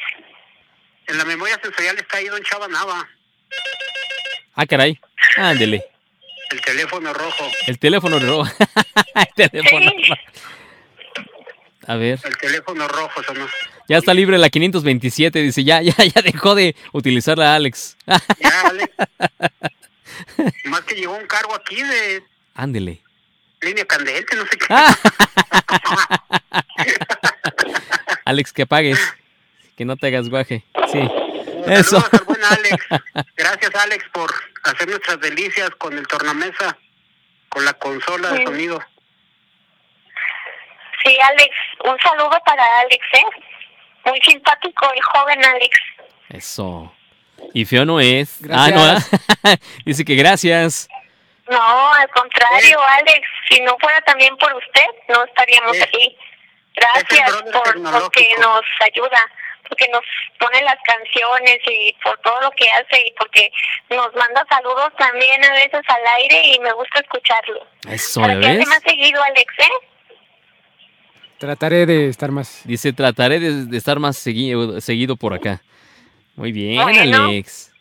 [1.08, 3.08] en la memoria sensorial está ahí Don Chava Nava,
[4.54, 4.98] ah, caray,
[5.36, 5.84] ándele.
[6.50, 8.50] el teléfono rojo, El teléfono rojo.
[9.14, 9.90] El teléfono.
[9.90, 10.12] Sí.
[11.88, 13.46] A ver, el teléfono rojo sonó.
[13.88, 17.96] ya está libre la 527, dice, ya, ya, ya dejó de utilizarla Alex.
[18.40, 18.90] Ya, Alex.
[20.64, 22.22] Más que llegó un cargo aquí de
[22.54, 23.00] Ándele.
[23.60, 24.66] línea candente, no sé qué.
[24.70, 24.94] Ah,
[28.24, 28.98] Alex, que apagues.
[29.76, 30.64] Que no te hagas guaje.
[30.90, 31.08] Sí.
[31.66, 32.02] Eso.
[32.12, 32.86] Al buen Alex.
[33.36, 34.32] Gracias, Alex, por
[34.64, 36.76] hacer nuestras delicias con el tornamesa,
[37.48, 38.80] con la consola de sonido.
[41.04, 41.54] Sí, Alex.
[41.84, 43.24] Un saludo para Alex, ¿eh?
[44.06, 45.78] Muy simpático el joven Alex.
[46.30, 46.92] Eso.
[47.54, 48.38] Y feo no es.
[48.50, 49.52] Ah, no.
[49.84, 50.88] Dice que gracias.
[51.48, 53.26] No, al contrario, Alex.
[53.48, 56.16] Si no fuera también por usted, no estaríamos aquí.
[56.74, 59.30] Gracias por porque nos ayuda,
[59.68, 60.02] porque nos
[60.38, 63.50] pone las canciones y por todo lo que hace y porque
[63.88, 67.66] nos manda saludos también a veces al aire y me gusta escucharlo.
[67.88, 69.86] Eso, ¿Para que hace más seguido, Alex, ¿eh?
[71.38, 72.62] Trataré de estar más.
[72.64, 75.62] Dice, trataré de, estar más seguido por acá.
[76.36, 77.72] Muy bien, Alex.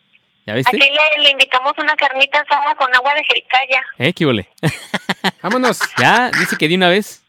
[0.45, 0.77] ¿Ya viste?
[0.77, 0.89] Aquí
[1.21, 3.83] le, invitamos una carnita asada con agua de jericaya.
[3.97, 4.47] Eh, qué ole.
[5.41, 5.79] Vámonos.
[5.97, 7.21] Ya, dice que de una vez.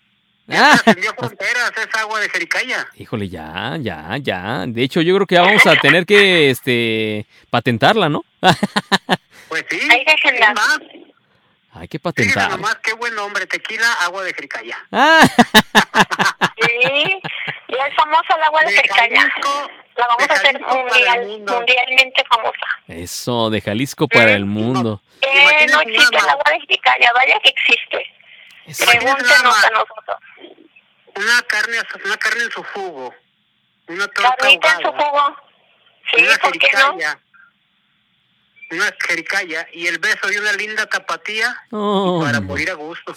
[0.47, 0.77] Ya ah.
[1.17, 2.87] fronteras, es agua de jericaya.
[2.95, 4.65] Híjole, ya, ya, ya.
[4.69, 8.25] De hecho, yo creo que ya vamos a tener que este patentarla, ¿no?
[9.49, 9.81] pues sí.
[9.91, 10.55] Ahí déjenla.
[11.73, 12.51] Hay que patentar.
[12.51, 14.79] nomás, qué buen nombre, tequila, agua de jericaya.
[14.93, 15.23] Ah.
[16.61, 17.21] sí,
[17.69, 19.33] ya es famosa el agua de, de jericaya.
[19.97, 22.67] La vamos a hacer mundial, mundialmente famosa.
[22.87, 25.01] Eso, de Jalisco para el mundo.
[25.23, 28.07] Eh, no existe el agua de jericaya, vaya que existe.
[28.85, 30.17] Pregúntenos a nosotros.
[31.17, 33.15] Una carne, una carne en su jugo.
[33.89, 35.37] Una Carnita en su jugo.
[36.13, 36.97] Sí, ¿por qué no?
[38.69, 43.15] Una jericaya y el beso de una linda tapatía para morir a gusto.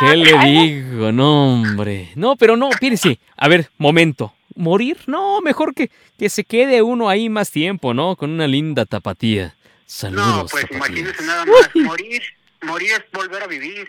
[0.00, 1.12] ¿Qué ah, le digo?
[1.12, 2.10] No, hombre.
[2.14, 3.18] No, pero no, fíjese.
[3.36, 4.34] A ver, momento.
[4.58, 4.98] ¿Morir?
[5.06, 8.16] No, mejor que, que se quede uno ahí más tiempo, ¿no?
[8.16, 9.54] Con una linda tapatía.
[9.86, 10.26] Saludos.
[10.26, 11.70] No, pues imagínese nada más.
[11.74, 12.22] Morir
[12.62, 13.88] morir es volver a vivir.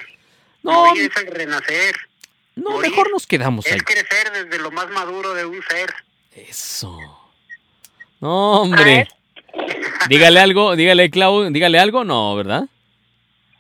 [0.64, 1.96] No, morir es renacer.
[2.56, 3.78] No, mejor nos quedamos ahí.
[3.78, 5.94] Es crecer desde lo más maduro de un ser.
[6.36, 6.98] Eso.
[8.20, 9.08] No, hombre.
[10.10, 12.64] dígale algo, dígale, Clau, dígale algo, no, ¿verdad?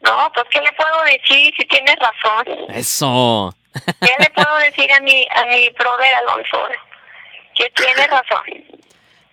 [0.01, 2.70] No, pues ¿qué le puedo decir si tienes razón?
[2.70, 3.55] Eso.
[3.74, 6.57] ¿Qué le puedo decir a mi, a mi brother Alonso?
[7.60, 8.80] Que tiene razón.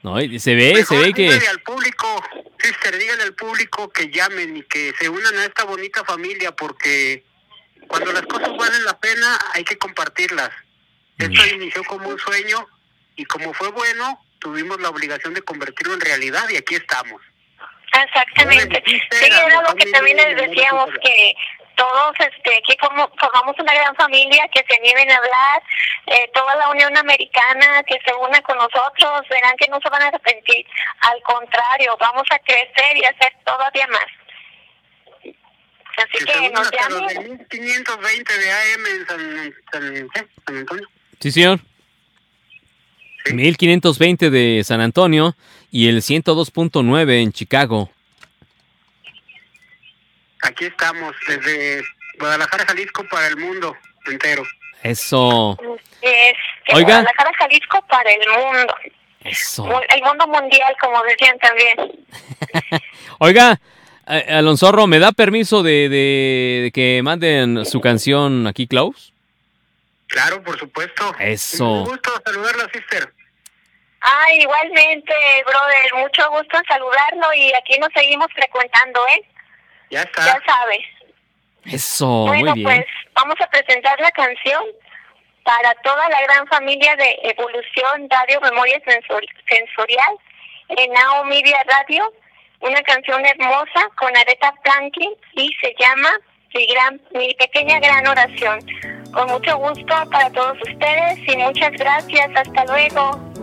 [0.03, 1.22] No, se ve, se ve que...
[1.22, 2.22] Dígale al público,
[2.59, 7.24] sister, dígale al público que llamen y que se unan a esta bonita familia porque
[7.87, 10.51] cuando las cosas valen la pena hay que compartirlas.
[11.18, 11.55] Esto mm.
[11.55, 12.66] inició como un sueño
[13.14, 17.22] y como fue bueno, tuvimos la obligación de convertirlo en realidad y aquí estamos.
[18.05, 18.83] Exactamente.
[18.87, 21.35] Sí, era lo que también les decíamos que
[21.77, 25.62] todos este, aquí formamos una gran familia, que se nieven a hablar,
[26.07, 30.03] eh, toda la Unión Americana que se una con nosotros, verán que no se van
[30.03, 30.66] a arrepentir,
[31.01, 34.07] al contrario, vamos a crecer y hacer todavía más.
[35.97, 37.47] Así que, nos llamen.
[37.51, 40.89] 1520 de AM en San, San, San Antonio.
[41.20, 41.61] Sí, señor.
[43.33, 45.35] 1520 de San Antonio
[45.70, 47.91] y el 102.9 en Chicago.
[50.43, 51.82] Aquí estamos, desde
[52.18, 53.76] Guadalajara, Jalisco, para el mundo
[54.07, 54.43] entero.
[54.82, 55.59] Eso.
[56.03, 56.34] Es,
[56.72, 57.01] Oiga.
[57.01, 58.74] Guadalajara, Jalisco, para el mundo.
[59.24, 59.82] Eso.
[59.89, 62.07] El mundo mundial, como decían también.
[63.18, 63.61] Oiga,
[64.07, 69.12] Alonso, ¿me da permiso de, de, que manden su canción aquí, Klaus?
[70.07, 71.12] Claro, por supuesto.
[71.18, 71.68] Eso.
[71.68, 73.12] Un gusto saludarla, sister.
[74.01, 75.12] Ah, igualmente,
[75.45, 75.95] brother.
[76.05, 79.24] Mucho gusto en saludarlo y aquí nos seguimos frecuentando, ¿eh?
[79.91, 80.24] Ya está.
[80.24, 80.82] Ya sabes.
[81.64, 82.64] Eso, bueno, muy bien.
[82.64, 84.64] pues vamos a presentar la canción
[85.43, 90.16] para toda la gran familia de Evolución Radio Memoria Sensorial
[90.68, 92.12] en Now Media Radio.
[92.61, 96.09] Una canción hermosa con Aretha Franklin y se llama
[96.55, 98.61] Mi, gran, mi pequeña gran oración.
[99.12, 102.30] Con mucho gusto para todos ustedes y muchas gracias.
[102.34, 103.36] Hasta luego.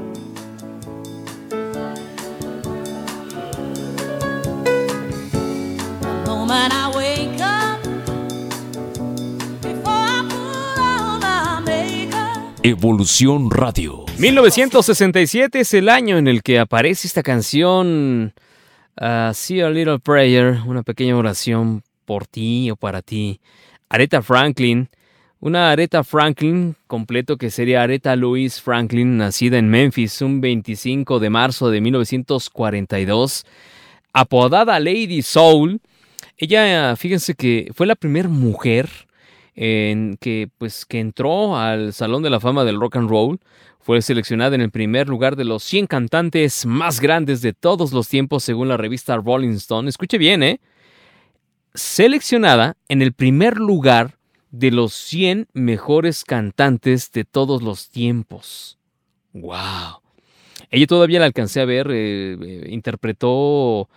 [12.65, 14.05] Evolución Radio.
[14.17, 18.33] 1967 es el año en el que aparece esta canción,
[19.01, 23.41] uh, See a Little Prayer, una pequeña oración por ti o para ti.
[23.89, 24.89] Aretha Franklin,
[25.41, 31.29] una Aretha Franklin completo que sería Aretha Louise Franklin, nacida en Memphis un 25 de
[31.29, 33.45] marzo de 1942,
[34.13, 35.81] apodada Lady Soul
[36.37, 38.89] ella, fíjense que fue la primera mujer
[39.55, 43.39] en que, pues, que entró al Salón de la Fama del Rock and Roll.
[43.79, 48.07] Fue seleccionada en el primer lugar de los 100 cantantes más grandes de todos los
[48.07, 49.89] tiempos según la revista Rolling Stone.
[49.89, 50.61] Escuche bien, ¿eh?
[51.73, 54.17] Seleccionada en el primer lugar
[54.51, 58.77] de los 100 mejores cantantes de todos los tiempos.
[59.33, 60.01] ¡Wow!
[60.69, 63.89] Ella todavía la alcancé a ver, eh, eh, interpretó,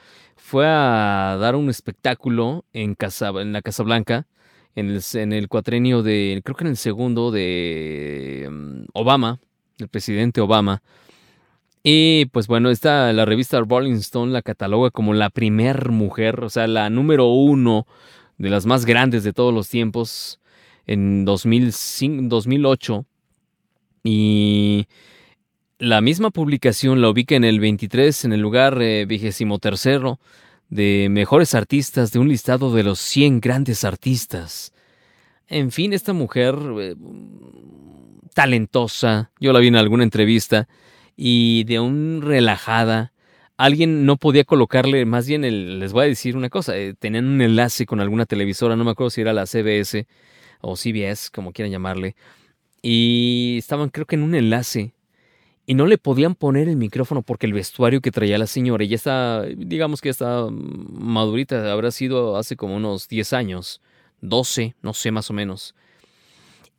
[0.47, 4.29] fue a dar un espectáculo en, Casa, en la Casa Blanca,
[4.77, 9.41] en el, en el cuatrenio de, creo que en el segundo de mm, Obama,
[9.79, 10.85] el presidente Obama.
[11.83, 16.49] Y pues bueno, esta, la revista Rolling Stone la cataloga como la primer mujer, o
[16.49, 17.85] sea, la número uno
[18.39, 20.39] de las más grandes de todos los tiempos
[20.87, 23.05] en 2005, 2008.
[24.05, 24.87] Y
[25.79, 30.19] la misma publicación la ubica en el 23, en el lugar eh, vigésimo tercero
[30.69, 34.73] de mejores artistas de un listado de los 100 grandes artistas.
[35.49, 36.97] En fin, esta mujer eh,
[38.35, 40.67] talentosa, yo la vi en alguna entrevista,
[41.17, 43.13] y de un relajada.
[43.57, 45.43] Alguien no podía colocarle, más bien
[45.81, 48.91] les voy a decir una cosa, eh, tenían un enlace con alguna televisora, no me
[48.91, 50.07] acuerdo si era la CBS
[50.61, 52.17] o CBS, como quieran llamarle,
[52.83, 54.96] y estaban creo que en un enlace
[55.67, 58.95] y no le podían poner el micrófono porque el vestuario que traía la señora ya
[58.95, 63.81] está, digamos que está madurita, habrá sido hace como unos 10 años,
[64.21, 65.75] 12, no sé más o menos.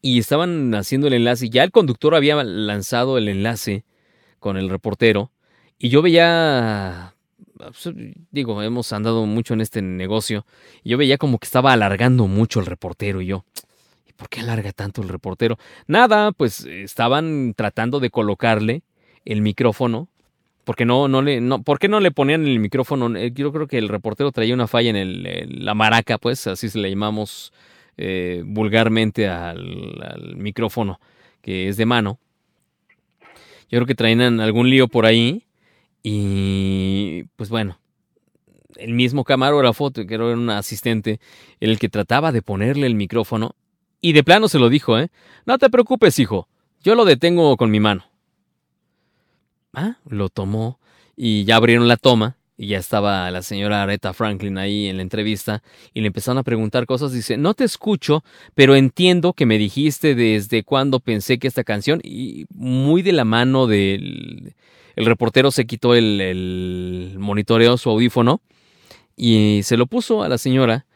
[0.01, 3.83] Y estaban haciendo el enlace, ya el conductor había lanzado el enlace
[4.39, 5.31] con el reportero.
[5.77, 7.13] Y yo veía,
[7.57, 7.89] pues,
[8.31, 10.45] digo, hemos andado mucho en este negocio.
[10.83, 13.21] Y yo veía como que estaba alargando mucho el reportero.
[13.21, 13.66] Y yo, ¿y
[14.17, 15.57] por qué alarga tanto el reportero?
[15.87, 18.83] Nada, pues estaban tratando de colocarle
[19.25, 20.09] el micrófono.
[20.65, 23.15] Porque no, no le, no, ¿por qué no le ponían el micrófono?
[23.15, 26.67] Eh, yo creo que el reportero traía una falla en el, la maraca, pues, así
[26.67, 27.53] se le llamamos
[27.95, 30.99] eh, vulgarmente al micrófono,
[31.41, 32.19] que es de mano.
[33.69, 35.45] Yo creo que traían algún lío por ahí.
[36.03, 37.79] Y pues bueno,
[38.77, 41.19] el mismo camarógrafo, que era un asistente,
[41.59, 43.55] el que trataba de ponerle el micrófono.
[44.01, 45.09] Y de plano se lo dijo, ¿eh?
[45.45, 46.47] No te preocupes, hijo.
[46.81, 48.05] Yo lo detengo con mi mano.
[49.73, 50.79] Ah, lo tomó
[51.15, 55.03] y ya abrieron la toma y ya estaba la señora Aretha Franklin ahí en la
[55.03, 55.61] entrevista
[55.93, 57.11] y le empezaron a preguntar cosas.
[57.11, 58.23] Dice, no te escucho,
[58.55, 63.25] pero entiendo que me dijiste desde cuándo pensé que esta canción, y muy de la
[63.25, 64.55] mano del
[64.95, 68.41] el reportero se quitó el, el monitoreo, su audífono,
[69.15, 70.87] y se lo puso a la señora.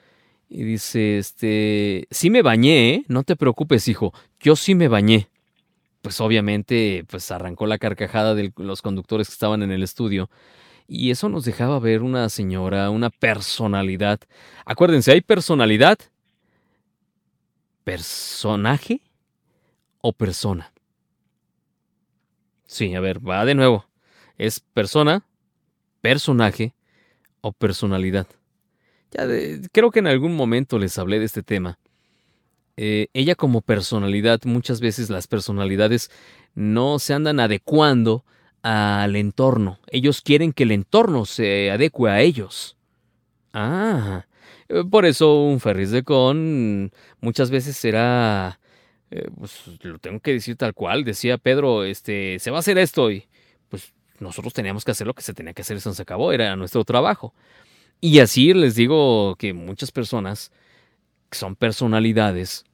[0.54, 3.06] Y dice, este, sí me bañé, ¿eh?
[3.08, 5.30] no te preocupes, hijo, yo sí me bañé.
[6.02, 10.30] Pues obviamente, pues arrancó la carcajada de los conductores que estaban en el estudio
[10.90, 14.20] y eso nos dejaba ver una señora, una personalidad.
[14.66, 15.98] Acuérdense, hay personalidad,
[17.86, 19.00] personaje
[20.02, 20.74] o persona.
[22.66, 23.86] Sí, a ver, va de nuevo.
[24.38, 25.24] Es persona,
[26.02, 26.74] personaje
[27.40, 28.28] o personalidad.
[29.12, 29.28] Ya
[29.72, 31.78] creo que en algún momento les hablé de este tema.
[32.78, 36.10] Eh, ella como personalidad, muchas veces las personalidades
[36.56, 38.26] no se andan adecuando
[38.64, 39.80] al entorno.
[39.88, 42.78] Ellos quieren que el entorno se adecue a ellos.
[43.54, 44.26] Ah,
[44.70, 48.60] eh, por eso un Ferris de Con muchas veces será,
[49.10, 52.78] eh, pues lo tengo que decir tal cual, decía Pedro, este, se va a hacer
[52.78, 53.28] esto y
[53.70, 56.56] pues nosotros teníamos que hacer lo que se tenía que hacer, eso se acabó, era
[56.56, 57.34] nuestro trabajo.
[58.02, 60.52] Y así les digo que muchas personas
[61.30, 62.66] que son personalidades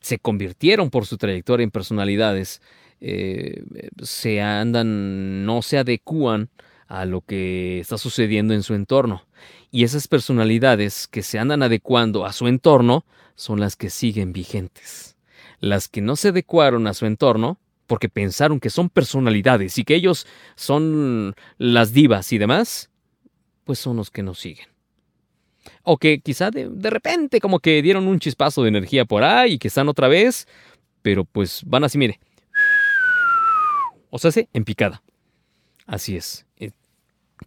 [0.00, 2.62] se convirtieron por su trayectoria en personalidades
[3.00, 3.62] eh,
[4.02, 6.48] se andan, no se adecúan
[6.88, 9.24] a lo que está sucediendo en su entorno.
[9.70, 13.04] Y esas personalidades que se andan adecuando a su entorno
[13.34, 15.16] son las que siguen vigentes.
[15.60, 19.94] Las que no se adecuaron a su entorno porque pensaron que son personalidades y que
[19.94, 22.90] ellos son las divas y demás,
[23.64, 24.66] pues son los que nos siguen.
[25.84, 29.54] O que quizá de, de repente como que dieron un chispazo de energía por ahí
[29.54, 30.48] y que están otra vez,
[31.02, 32.18] pero pues van así, mire,
[34.10, 35.02] o sea, en picada.
[35.86, 36.46] Así es.
[36.58, 36.70] Eh,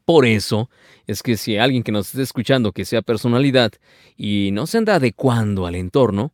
[0.04, 0.70] por eso
[1.06, 3.72] es que si alguien que nos esté escuchando que sea personalidad
[4.18, 6.34] y no se anda adecuando al entorno,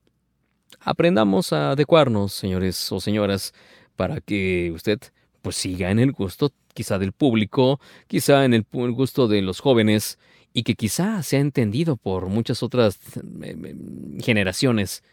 [0.80, 3.54] aprendamos a adecuarnos, señores o señoras,
[3.98, 5.00] para que usted
[5.42, 10.18] pues siga en el gusto quizá del público, quizá en el gusto de los jóvenes
[10.54, 13.76] y que quizá sea entendido por muchas otras eh, eh,
[14.22, 15.04] generaciones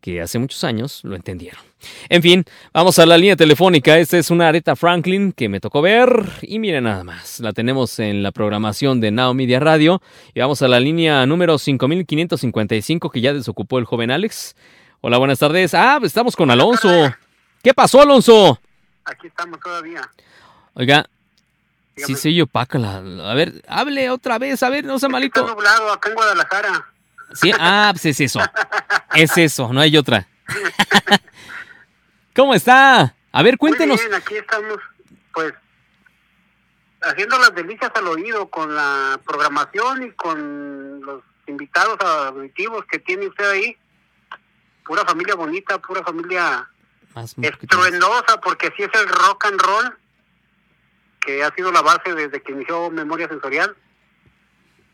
[0.00, 1.60] que hace muchos años lo entendieron.
[2.08, 3.98] En fin, vamos a la línea telefónica.
[3.98, 7.40] Esta es una Aretha Franklin que me tocó ver y miren nada más.
[7.40, 10.00] La tenemos en la programación de Now Media Radio
[10.34, 14.56] y vamos a la línea número 5555 que ya desocupó el joven Alex.
[15.02, 15.74] Hola, buenas tardes.
[15.74, 17.14] Ah, estamos con Alonso.
[17.62, 18.58] ¿Qué pasó, Alonso?
[19.04, 20.02] Aquí estamos todavía.
[20.74, 21.08] Oiga,
[21.96, 22.96] sí yo opaca la...
[22.98, 25.40] A ver, hable otra vez, a ver, no sea malito.
[25.40, 26.86] Está nublado acá en Guadalajara.
[27.32, 28.40] Sí, ah, pues es eso.
[29.14, 30.26] Es eso, no hay otra.
[32.34, 33.14] ¿Cómo está?
[33.32, 34.00] A ver, cuéntenos.
[34.00, 34.78] Muy bien, aquí estamos,
[35.32, 35.52] pues,
[37.02, 43.26] haciendo las delicias al oído con la programación y con los invitados auditivos que tiene
[43.26, 43.76] usted ahí.
[44.84, 46.68] Pura familia bonita, pura familia
[47.42, 49.98] estruendosa, porque así es el rock and roll,
[51.20, 53.76] que ha sido la base desde que inició Memoria Sensorial.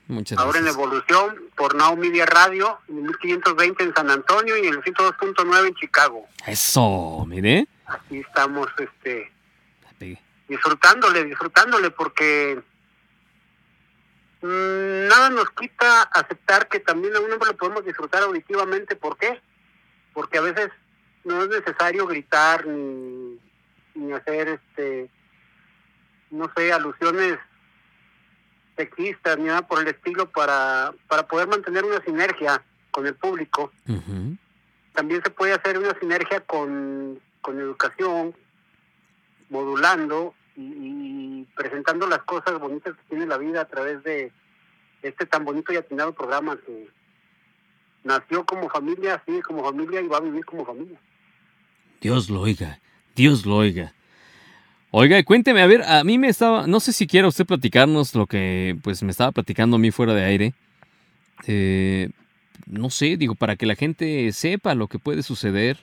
[0.09, 4.75] Muchas Ahora en evolución por Now Media Radio, en 1520 en San Antonio y en
[4.75, 6.27] el 102.9 en Chicago.
[6.47, 7.67] Eso, mire.
[7.87, 9.33] Aquí estamos, este,
[10.49, 12.63] disfrutándole, disfrutándole, porque
[14.43, 18.95] mm, nada nos quita aceptar que también a un hombre lo podemos disfrutar auditivamente.
[18.95, 19.41] ¿Por qué?
[20.13, 20.71] Porque a veces
[21.25, 23.41] no es necesario gritar ni,
[23.95, 25.11] ni hacer, este,
[26.37, 27.39] no sé, alusiones
[28.77, 33.73] sexistas ni nada por el estilo para, para poder mantener una sinergia con el público.
[34.93, 38.35] También se puede hacer una sinergia con, con educación,
[39.51, 44.33] modulando y, presentando las cosas bonitas que tiene la vida a través de
[45.03, 46.89] este tan bonito y atinado programa que
[48.05, 50.99] nació como familia, sigue como familia y va a vivir como familia.
[52.01, 52.81] Dios lo oiga,
[53.15, 53.95] Dios lo oiga.
[54.99, 58.27] Oiga, cuénteme, a ver, a mí me estaba, no sé si quiera usted platicarnos lo
[58.27, 60.55] que pues me estaba platicando a mí fuera de aire.
[61.47, 62.09] Eh,
[62.65, 65.77] no sé, digo, para que la gente sepa lo que puede suceder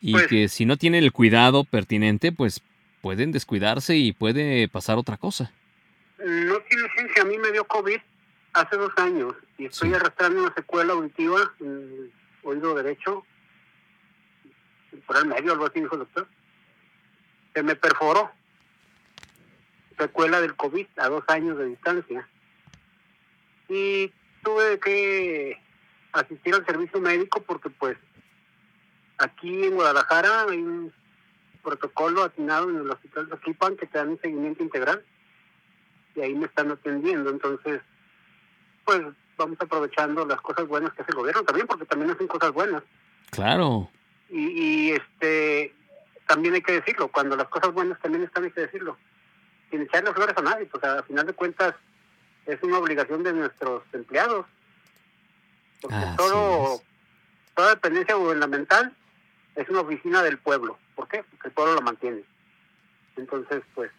[0.00, 2.60] y pues que si no tiene el cuidado pertinente, pues
[3.00, 5.52] pueden descuidarse y puede pasar otra cosa.
[6.18, 8.00] No tiene ciencia, a mí me dio COVID
[8.54, 12.10] hace dos años y estoy arrastrando una secuela auditiva en
[12.42, 13.24] oído derecho,
[15.06, 16.26] por el medio, algo así dijo el doctor.
[17.54, 18.36] Se me perforó
[19.98, 22.28] secuela del COVID a dos años de distancia.
[23.68, 25.60] Y tuve que
[26.12, 27.96] asistir al servicio médico porque pues
[29.18, 30.92] aquí en Guadalajara hay un
[31.62, 35.04] protocolo atinado en el hospital de Aquipan que te dan un seguimiento integral
[36.14, 37.30] y ahí me están atendiendo.
[37.30, 37.82] Entonces,
[38.84, 39.02] pues
[39.36, 42.82] vamos aprovechando las cosas buenas que hace el gobierno también porque también hacen cosas buenas.
[43.30, 43.90] Claro.
[44.30, 45.74] Y, y este
[46.26, 48.98] también hay que decirlo, cuando las cosas buenas también están hay que decirlo
[49.70, 51.74] sin echarle flores a nadie, pues a final de cuentas
[52.46, 54.46] es una obligación de nuestros empleados.
[55.80, 56.80] Porque todo,
[57.54, 58.94] toda dependencia gubernamental
[59.54, 60.78] es una oficina del pueblo.
[60.94, 61.22] ¿Por qué?
[61.30, 62.24] Porque el pueblo lo mantiene.
[63.16, 63.90] Entonces, pues,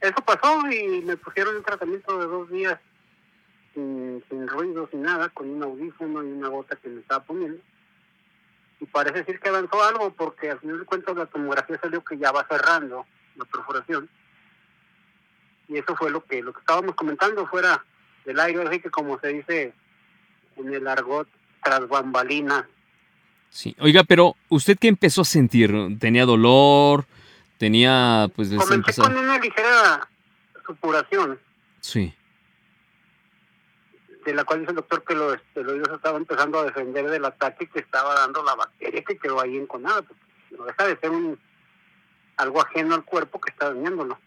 [0.00, 2.78] eso pasó y me pusieron un tratamiento de dos días
[3.74, 7.62] sin, sin ruido, sin nada, con un audífono y una gota que me estaba poniendo.
[8.80, 12.16] Y parece decir que avanzó algo porque al final de cuentas la tomografía salió que
[12.16, 13.06] ya va cerrando
[13.40, 14.08] la perforación.
[15.68, 17.84] Y eso fue lo que lo que estábamos comentando fuera
[18.24, 19.72] del aire, así que como se dice
[20.56, 21.28] en el argot
[21.62, 22.68] tras bambalina.
[23.50, 25.72] Sí, oiga, pero ¿usted qué empezó a sentir?
[25.98, 27.06] ¿Tenía dolor?
[27.58, 28.48] ¿Tenía, pues...
[28.54, 30.08] Comencé con una ligera
[30.64, 31.38] supuración.
[31.80, 32.14] Sí.
[34.24, 37.24] De la cual dice el doctor que lo, este, lo estaba empezando a defender del
[37.24, 40.04] ataque que estaba dando la bacteria que quedó ahí enconada.
[40.56, 41.38] No deja de ser un
[42.36, 44.18] algo ajeno al cuerpo que está dañándolo.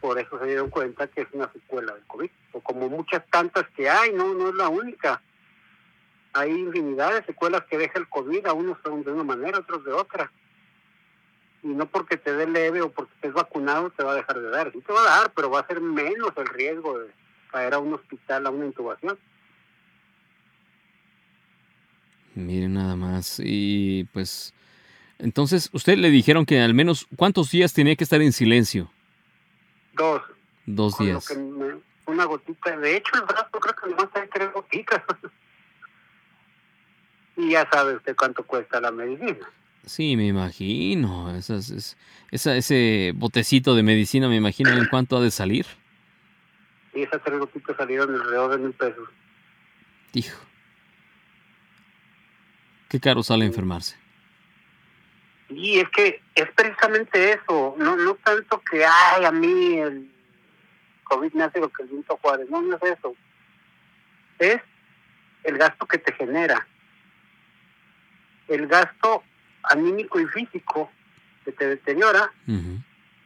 [0.00, 2.30] por eso se dieron cuenta que es una secuela del COVID.
[2.52, 5.22] O como muchas tantas que hay, no, no es la única.
[6.32, 9.84] Hay infinidad de secuelas que deja el COVID, a unos son de una manera, otros
[9.84, 10.30] de otra.
[11.62, 14.50] Y no porque te dé leve o porque estés vacunado te va a dejar de
[14.50, 14.72] dar.
[14.72, 17.10] Sí te va a dar, pero va a ser menos el riesgo de
[17.50, 19.18] caer a un hospital, a una intubación.
[22.34, 23.40] Miren nada más.
[23.42, 24.54] Y pues
[25.18, 28.90] entonces, usted le dijeron que al menos cuántos días tenía que estar en silencio.
[29.94, 30.22] Dos.
[30.64, 31.26] Dos días.
[32.06, 32.76] una gotita.
[32.76, 35.02] De hecho, el brazo creo que nomás hay tres gotitas.
[37.36, 39.50] y ya sabe usted cuánto cuesta la medicina.
[39.86, 41.34] Sí, me imagino.
[41.34, 41.96] Esas,
[42.30, 45.66] esa, ese botecito de medicina, me imagino en cuánto ha de salir.
[46.94, 49.08] Y esas tres gotitas salieron alrededor de mil pesos.
[50.12, 50.38] Hijo.
[52.88, 53.96] Qué caro sale enfermarse.
[55.48, 60.10] Y es que es precisamente eso, no no tanto que, ay, a mí el
[61.04, 63.14] COVID me hace lo que el viento Juárez, no, no es eso.
[64.38, 64.60] Es
[65.44, 66.66] el gasto que te genera.
[68.46, 69.22] El gasto
[69.62, 70.90] anímico y físico
[71.44, 72.32] que te deteriora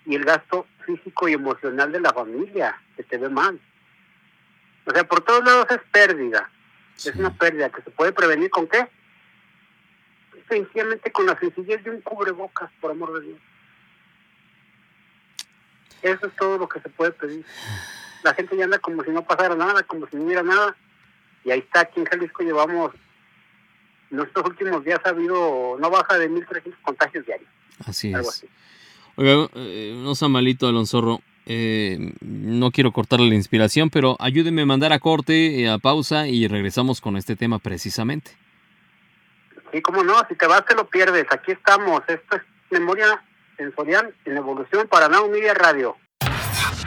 [0.07, 3.61] y el gasto físico y emocional de la familia que te ve mal.
[4.87, 6.51] O sea, por todos lados es pérdida.
[6.97, 8.89] Es una pérdida que se puede prevenir con qué?
[10.53, 13.39] Sencillamente con la sencillez de un cubrebocas, por amor de Dios.
[16.03, 17.45] Eso es todo lo que se puede pedir.
[18.23, 20.77] la gente ya anda como si no pasara nada, como si no hubiera nada.
[21.45, 22.93] Y ahí está, aquí en Jalisco llevamos,
[24.11, 27.49] en estos últimos días ha habido, no baja de 1.300 contagios diarios.
[27.87, 28.47] Así es.
[29.17, 34.67] Oiga, eh, no sea malito, Alonso eh, no quiero cortarle la inspiración, pero ayúdeme a
[34.67, 38.33] mandar a corte, eh, a pausa y regresamos con este tema precisamente.
[39.73, 41.27] Sí, cómo no, si te vas te lo pierdes.
[41.31, 42.03] Aquí estamos.
[42.07, 43.23] Esto es memoria
[43.57, 45.97] sensorial en evolución para Now Media Radio.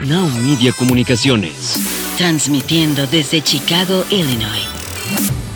[0.00, 2.14] Now Media Comunicaciones.
[2.16, 4.68] Transmitiendo desde Chicago, Illinois.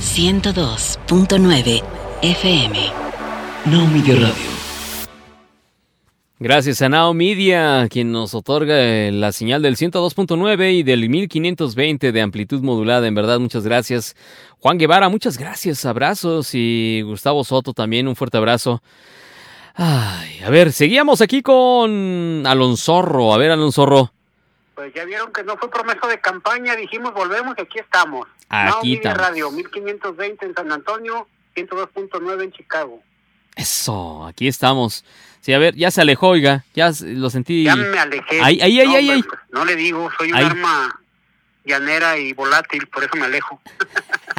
[0.00, 1.82] 102.9
[2.22, 2.92] FM.
[3.66, 4.59] Now Media Radio.
[6.42, 8.74] Gracias a Now Media, quien nos otorga
[9.10, 13.06] la señal del 102.9 y del 1520 de amplitud modulada.
[13.06, 14.16] En verdad, muchas gracias.
[14.58, 15.84] Juan Guevara, muchas gracias.
[15.84, 16.54] Abrazos.
[16.54, 18.82] Y Gustavo Soto también, un fuerte abrazo.
[19.74, 23.34] Ay, a ver, seguíamos aquí con Alonsorro.
[23.34, 24.10] A ver, Alonsorro.
[24.74, 28.26] Pues ya vieron que no fue promesa de campaña, dijimos volvemos y aquí estamos.
[28.48, 33.02] Aquí Now Radio, 1520 en San Antonio, 102.9 en Chicago.
[33.60, 35.04] Eso, aquí estamos.
[35.42, 37.64] Sí, a ver, ya se alejó, oiga, ya lo sentí.
[37.64, 38.40] Ya me alejé.
[38.40, 40.98] Ahí, ahí, ahí, ahí, pues, No le digo, soy un arma
[41.64, 43.60] llanera y volátil, por eso me alejo.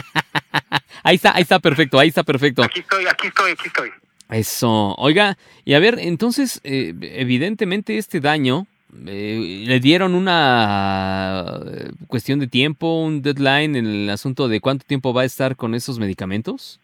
[1.03, 2.63] ahí está, ahí está perfecto, ahí está perfecto.
[2.63, 3.91] Aquí estoy, aquí estoy, aquí estoy.
[4.29, 8.65] Eso, oiga, y a ver, entonces, eh, evidentemente este daño,
[9.05, 14.85] eh, ¿le dieron una eh, cuestión de tiempo, un deadline en el asunto de cuánto
[14.85, 16.79] tiempo va a estar con esos medicamentos?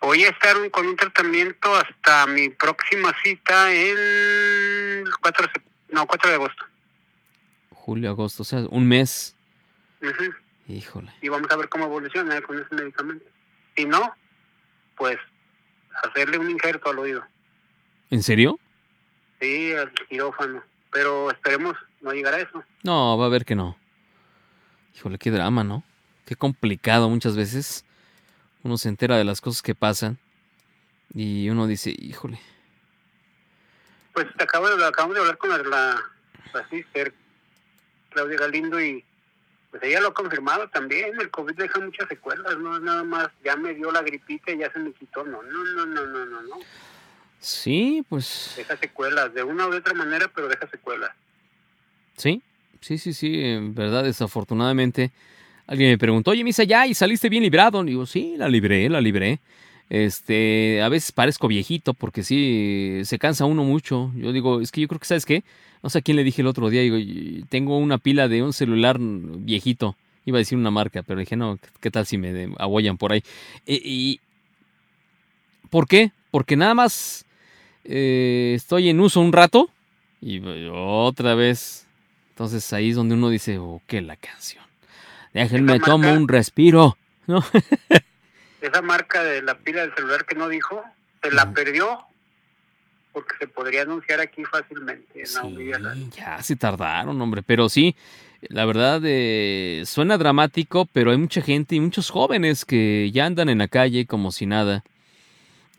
[0.00, 5.62] Voy a estar con un tratamiento hasta mi próxima cita el 4 de,
[5.94, 6.64] no, 4 de agosto.
[7.70, 9.34] Julio, agosto, o sea, un mes.
[10.68, 11.12] Híjole.
[11.20, 13.24] Y vamos a ver cómo evoluciona con ese medicamento.
[13.76, 14.14] Si no,
[14.96, 15.18] pues
[16.04, 17.24] hacerle un injerto al oído.
[18.10, 18.58] ¿En serio?
[19.40, 20.62] Sí, al quirófano.
[20.92, 22.62] Pero esperemos no llegar a eso.
[22.82, 23.76] No, va a ver que no.
[24.94, 25.82] Híjole, qué drama, ¿no?
[26.24, 27.84] Qué complicado muchas veces
[28.68, 30.18] uno se entera de las cosas que pasan
[31.14, 32.38] y uno dice, híjole.
[34.12, 36.02] Pues acabo de, acabamos de hablar con la,
[36.52, 37.14] la, sister
[38.10, 39.02] Claudia Galindo y
[39.70, 43.28] pues ella lo ha confirmado también, el COVID deja muchas secuelas, no es nada más,
[43.42, 46.26] ya me dio la gripita y ya se me quitó, no, no, no, no, no,
[46.26, 46.56] no, no.
[47.40, 48.52] Sí, pues...
[48.56, 51.12] Deja secuelas, de una u otra manera, pero deja secuelas.
[52.16, 52.42] Sí,
[52.80, 55.12] sí, sí, sí, en verdad, desafortunadamente
[55.68, 57.84] Alguien me preguntó, oye, Misa, ya, ¿y saliste bien librado?
[57.84, 59.38] Y digo, sí, la libré, la libré.
[59.90, 64.10] Este, a veces parezco viejito porque sí, se cansa uno mucho.
[64.16, 65.44] Yo digo, es que yo creo que, ¿sabes qué?
[65.82, 66.96] No sé a quién le dije el otro día, digo,
[67.50, 69.94] tengo una pila de un celular viejito.
[70.24, 73.22] Iba a decir una marca, pero dije, no, ¿qué tal si me abollan por ahí?
[73.66, 74.20] E, y,
[75.68, 76.12] ¿Por qué?
[76.30, 77.26] Porque nada más
[77.84, 79.68] eh, estoy en uso un rato
[80.22, 80.40] y
[80.72, 81.86] otra vez.
[82.30, 84.67] Entonces ahí es donde uno dice, oh, qué la canción.
[85.42, 86.96] Déjenme tomo un respiro.
[87.26, 87.44] ¿no?
[88.60, 90.82] esa marca de la pila del celular que no dijo,
[91.22, 92.00] se la perdió
[93.12, 95.24] porque se podría anunciar aquí fácilmente.
[96.16, 97.96] ya se tardaron, hombre, pero sí,
[98.42, 103.48] la verdad eh, suena dramático, pero hay mucha gente y muchos jóvenes que ya andan
[103.48, 104.84] en la calle como si nada.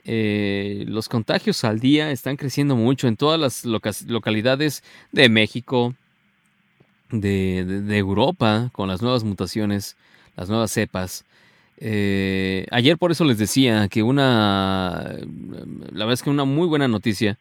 [0.05, 3.64] Eh, los contagios al día están creciendo mucho en todas las
[4.05, 5.93] localidades de México,
[7.12, 9.97] de, Europa con las nuevas mutaciones,
[10.36, 11.26] las nuevas cepas.
[11.78, 15.16] Eh, ayer por eso les decía que una,
[15.91, 17.38] la verdad es que una muy buena noticia,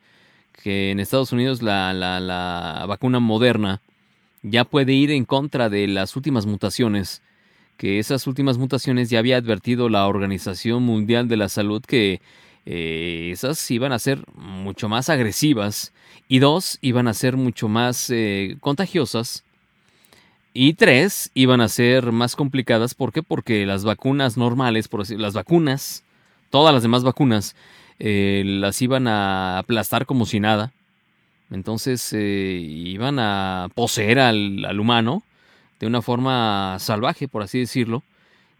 [0.62, 3.80] que en Estados Unidos la, la, la vacuna moderna
[4.42, 7.22] ya puede ir en contra de las últimas mutaciones,
[7.76, 12.20] que esas últimas mutaciones ya había advertido la Organización Mundial de la Salud que
[12.66, 15.92] eh, esas iban a ser mucho más agresivas
[16.28, 19.44] y dos, iban a ser mucho más eh, contagiosas
[20.60, 22.94] y tres, iban a ser más complicadas.
[22.94, 23.22] ¿Por qué?
[23.22, 26.02] Porque las vacunas normales, por decir, las vacunas,
[26.50, 27.54] todas las demás vacunas,
[28.00, 30.72] eh, las iban a aplastar como si nada.
[31.52, 35.22] Entonces eh, iban a poseer al, humano
[35.78, 38.02] de una forma salvaje, por así decirlo,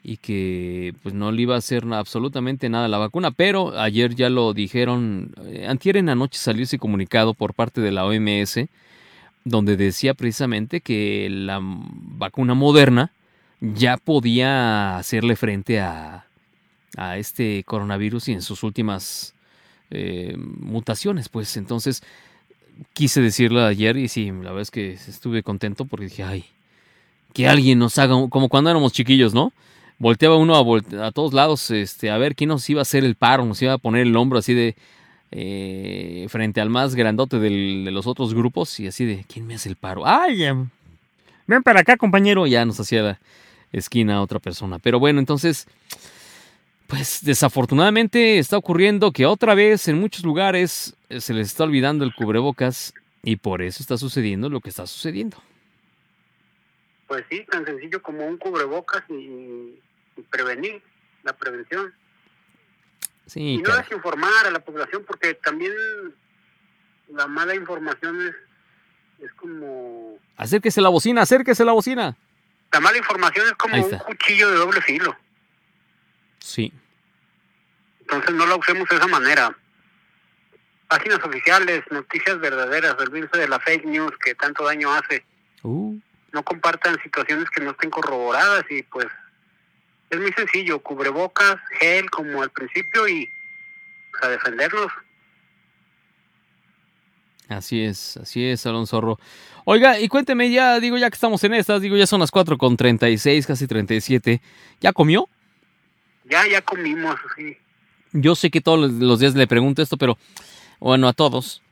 [0.05, 3.33] y que pues no le iba a hacer absolutamente nada la vacuna.
[3.33, 7.81] Pero ayer ya lo dijeron, eh, antier en la noche salió ese comunicado por parte
[7.81, 8.69] de la OMS
[9.49, 13.13] donde decía precisamente que la vacuna moderna
[13.61, 16.27] ya podía hacerle frente a,
[16.97, 19.35] a este coronavirus y en sus últimas
[19.91, 21.29] eh, mutaciones.
[21.29, 22.03] Pues entonces
[22.93, 26.45] quise decirlo ayer y sí, la verdad es que estuve contento porque dije, ay,
[27.33, 29.53] que alguien nos haga, como cuando éramos chiquillos, ¿no?
[29.99, 33.17] Volteaba uno a, a todos lados este, a ver quién nos iba a hacer el
[33.17, 34.77] paro, nos iba a poner el hombro así de,
[35.31, 39.69] eh, frente al más grandote de los otros grupos y así de, ¿quién me hace
[39.69, 40.07] el paro?
[40.07, 40.45] ¡Ay!
[41.47, 42.47] ven para acá, compañero.
[42.47, 43.19] Ya nos hacía la
[43.73, 44.79] esquina otra persona.
[44.79, 45.67] Pero bueno, entonces,
[46.87, 52.05] pues desafortunadamente está ocurriendo que otra vez en muchos lugares eh, se les está olvidando
[52.05, 55.37] el cubrebocas y por eso está sucediendo lo que está sucediendo.
[57.07, 59.79] Pues sí, tan sencillo como un cubrebocas y,
[60.31, 60.83] prevenir,
[61.25, 61.93] la prevención.
[63.29, 65.73] Sí, y no desinformar a la población porque también
[67.09, 68.35] la mala información es,
[69.25, 70.19] es como...
[70.39, 72.17] Acérquese la bocina, acérquese la bocina.
[72.73, 75.15] La mala información es como un cuchillo de doble filo.
[76.39, 76.73] Sí.
[78.01, 79.55] Entonces no la usemos de esa manera.
[80.89, 85.23] Páginas oficiales, noticias verdaderas, olvídense de la fake news que tanto daño hace.
[85.63, 85.99] Uh.
[86.33, 89.07] No compartan situaciones que no estén corroboradas y pues
[90.11, 93.31] es muy sencillo, cubrebocas, gel como al principio y
[94.11, 94.91] pues, a defendernos.
[97.49, 99.19] Así es, así es, Alonso Zorro.
[99.65, 102.59] Oiga, y cuénteme ya, digo, ya que estamos en estas, digo, ya son las 4
[102.59, 104.41] con 36, casi 37.
[104.81, 105.29] ¿Ya comió?
[106.25, 107.57] Ya, ya comimos, sí.
[108.13, 110.19] Yo sé que todos los días le pregunto esto, pero
[110.79, 111.63] bueno, a todos.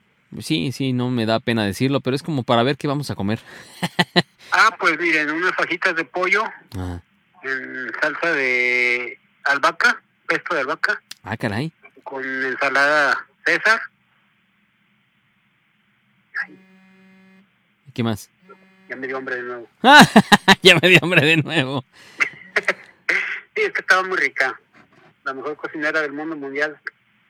[0.40, 3.14] Sí, sí, no me da pena decirlo, pero es como para ver qué vamos a
[3.14, 3.40] comer.
[4.52, 6.44] ah, pues miren, unas fajitas de pollo
[6.76, 7.00] ah.
[7.46, 11.02] En salsa de albahaca, pesto de albahaca.
[11.22, 11.72] Ah, caray.
[12.02, 13.80] Con ensalada César
[17.96, 18.30] ¿Qué más?
[18.90, 19.68] Ya me dio hambre de nuevo.
[20.62, 21.82] ya me dio hambre de nuevo.
[23.56, 24.60] sí, es que estaba muy rica.
[25.24, 26.78] La mejor cocinera del mundo mundial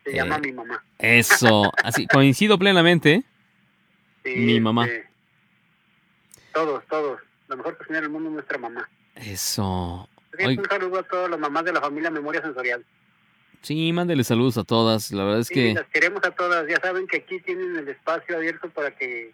[0.05, 0.85] se llama eh, mi mamá.
[0.99, 3.23] Eso, así, coincido plenamente.
[4.25, 4.87] mi mamá.
[4.87, 5.09] Este,
[6.53, 7.21] todos, todos.
[7.47, 8.91] La mejor cocinera del mundo es nuestra mamá.
[9.17, 10.09] Eso.
[10.39, 12.85] Un saludo a todas las mamás de la familia Memoria Sensorial.
[13.63, 15.11] Sí, mándele saludos a todas.
[15.13, 15.75] La verdad es que.
[15.75, 16.69] Las queremos a todas.
[16.69, 19.33] Ya saben que aquí tienen el espacio abierto para que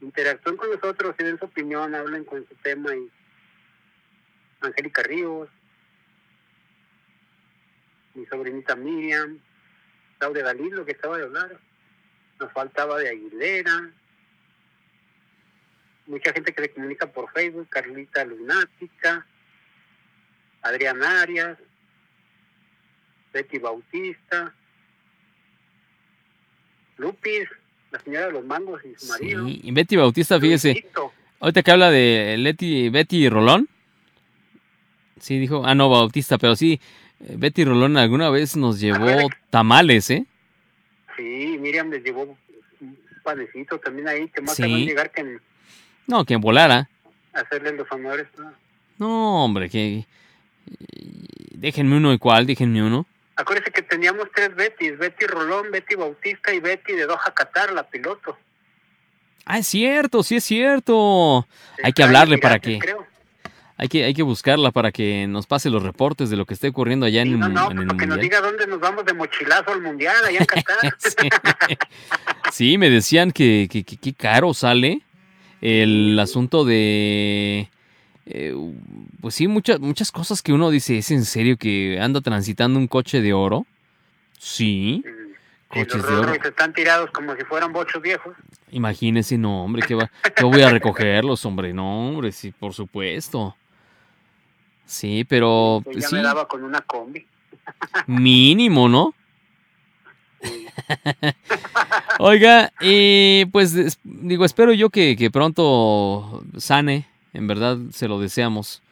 [0.00, 2.94] interactúen con nosotros y den su opinión, hablen con su tema.
[2.94, 3.10] y
[4.62, 5.48] Angélica Ríos,
[8.14, 9.38] mi sobrinita Miriam,
[10.20, 11.58] Laura Dalí, lo que acaba de hablar.
[12.38, 13.92] Nos faltaba de Aguilera.
[16.10, 19.24] Mucha gente que se comunica por Facebook, Carlita Lunática,
[20.60, 21.56] Adrián Arias,
[23.32, 24.52] Betty Bautista,
[26.96, 27.48] Lupis,
[27.92, 29.46] la señora de los mangos y su marido.
[29.46, 30.84] Y Betty Bautista, fíjese.
[31.38, 33.68] Ahorita que habla de Leti, Betty Rolón.
[35.20, 35.62] Sí, dijo.
[35.64, 36.80] Ah, no, Bautista, pero sí.
[37.20, 40.26] Eh, Betty Rolón alguna vez nos llevó tamales, ¿eh?
[41.16, 42.36] Sí, Miriam les llevó
[42.80, 44.86] un panecito también ahí, que más sí.
[44.86, 45.40] llegar que en...
[46.10, 46.88] No, que volara.
[47.32, 48.26] Hacerle los honores.
[48.98, 49.44] ¿no?
[49.44, 50.06] hombre, que...
[51.52, 53.06] Déjenme uno igual, déjenme uno.
[53.36, 57.84] Acuérdese que teníamos tres Bettys, Betty Rolón, Betty Bautista y Betty de Doha Qatar, la
[57.84, 58.36] piloto.
[59.44, 61.46] Ah, es cierto, sí es cierto.
[61.82, 62.80] hay que hablarle para que...
[63.76, 66.68] Hay que, hay que buscarla para que nos pase los reportes de lo que esté
[66.68, 69.72] ocurriendo allá en, no, no, en el que nos diga dónde nos vamos de mochilazo
[69.72, 70.94] al mundial, allá en Qatar.
[72.52, 72.76] sí.
[72.76, 75.00] me decían que, que, que, caro sale
[75.60, 77.68] el asunto de
[78.32, 78.54] eh,
[79.20, 82.86] pues sí, muchas, muchas cosas que uno dice, ¿es en serio que anda transitando un
[82.86, 83.66] coche de oro?
[84.38, 85.02] Sí.
[85.66, 86.34] Coches de oro.
[86.34, 88.36] están tirados como si fueran bochos viejos.
[88.70, 93.56] Imagínese, no, hombre, que va, que voy a recogerlos, hombre, no, hombre, sí, por supuesto.
[94.86, 96.14] Sí, pero pues ya sí.
[96.14, 97.26] me daba con una combi.
[98.06, 99.12] Mínimo, ¿no?
[102.18, 108.82] Oiga, y pues digo, espero yo que, que pronto sane en verdad se lo deseamos.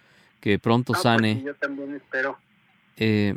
[0.41, 1.43] Que pronto pues sane.
[1.45, 2.39] yo también espero.
[2.97, 3.35] Eh,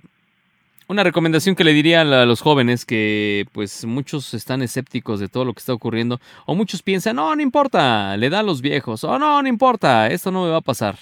[0.87, 5.45] una recomendación que le diría a los jóvenes que pues muchos están escépticos de todo
[5.45, 9.03] lo que está ocurriendo o muchos piensan, no, no importa, le da a los viejos,
[9.05, 10.97] o no, no importa, esto no me va a pasar.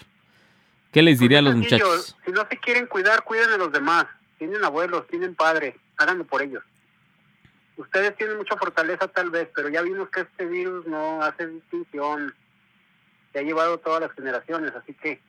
[0.92, 2.16] ¿Qué les pues diría a los muchachos?
[2.24, 4.06] Si no se quieren cuidar, cuiden de los demás.
[4.38, 6.64] Tienen abuelos, tienen padres, háganlo por ellos.
[7.80, 12.36] Ustedes tienen mucha fortaleza tal vez, pero ya vimos que este virus no hace distinción
[13.32, 15.22] se ha llevado todas las generaciones, así que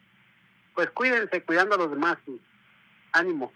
[0.74, 2.40] pues cuídense, cuidando a los demás y
[3.12, 3.52] ánimo.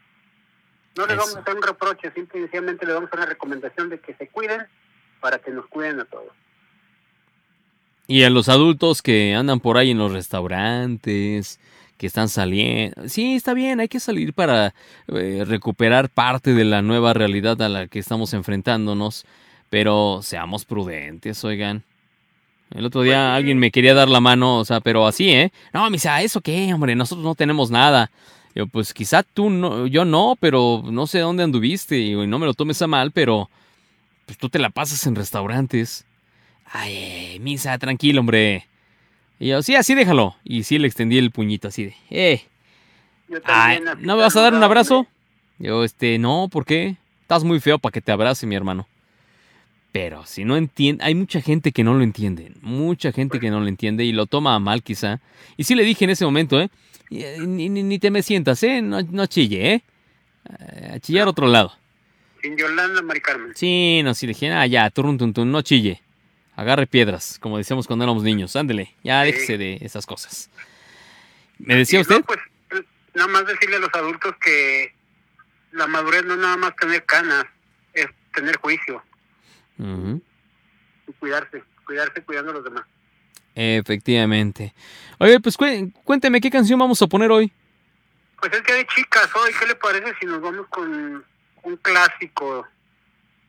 [0.97, 3.99] No les vamos a hacer un reproche, simplemente les vamos a hacer una recomendación de
[3.99, 4.65] que se cuiden
[5.19, 6.33] para que nos cuiden a todos.
[8.07, 11.59] Y a los adultos que andan por ahí en los restaurantes,
[11.97, 13.09] que están saliendo.
[13.09, 14.75] Sí, está bien, hay que salir para
[15.09, 19.27] eh, recuperar parte de la nueva realidad a la que estamos enfrentándonos,
[19.71, 21.85] pero seamos prudentes, oigan.
[22.75, 25.53] El otro día pues alguien me quería dar la mano, o sea, pero así, ¿eh?
[25.73, 26.97] No, me dice, ¿a eso qué, hombre?
[26.97, 28.11] Nosotros no tenemos nada.
[28.55, 32.47] Yo, pues quizá tú no, yo no, pero no sé dónde anduviste y no me
[32.47, 33.51] lo tomes a mal, pero
[34.27, 36.05] pues tú te la pasas en restaurantes.
[36.67, 38.67] Ay, misa, tranquilo, hombre.
[39.39, 40.37] Y yo, sí, así déjalo.
[40.45, 42.43] Y sí le extendí el puñito así de, eh.
[43.29, 45.07] Yo también, así ¿No me vas a dar un abrazo?
[45.59, 46.97] Yo, este, no, ¿por qué?
[47.23, 48.87] Estás muy feo para que te abrace, mi hermano.
[49.93, 53.61] Pero si no entiende, hay mucha gente que no lo entiende, mucha gente que no
[53.61, 55.21] lo entiende y lo toma a mal quizá.
[55.57, 56.69] Y sí le dije en ese momento, ¿eh?
[57.11, 58.83] Eh, Ni, ni- ni te me sientas, ¿eh?
[58.83, 59.83] No, no chille, ¿eh?
[60.51, 61.73] Eh, A chillar otro lado.
[62.43, 63.53] Sin Yolanda, Mari Carmen.
[63.55, 66.01] Sí, no, sí le dije, ah, ya, turun, tun, tun, no chille.
[66.57, 68.55] Agarre piedras, como decíamos cuando éramos niños.
[68.57, 69.33] Ándele, ya Sí.
[69.33, 70.51] déjese de esas cosas.
[71.59, 72.17] ¿Me decía Y usted?
[72.17, 72.39] no, pues,
[73.15, 74.95] nada más decirle a los adultos que
[75.73, 77.45] la madurez no es nada más tener canas,
[77.93, 79.03] es tener juicio
[79.79, 82.85] y cuidarse, cuidarse cuidando a los demás.
[83.57, 84.73] Efectivamente.
[85.19, 87.53] Oye, pues cué- cuénteme, ¿qué canción vamos a poner hoy?
[88.41, 91.25] Pues es que de chicas hoy, ¿qué le parece si nos vamos con
[91.63, 92.67] un clásico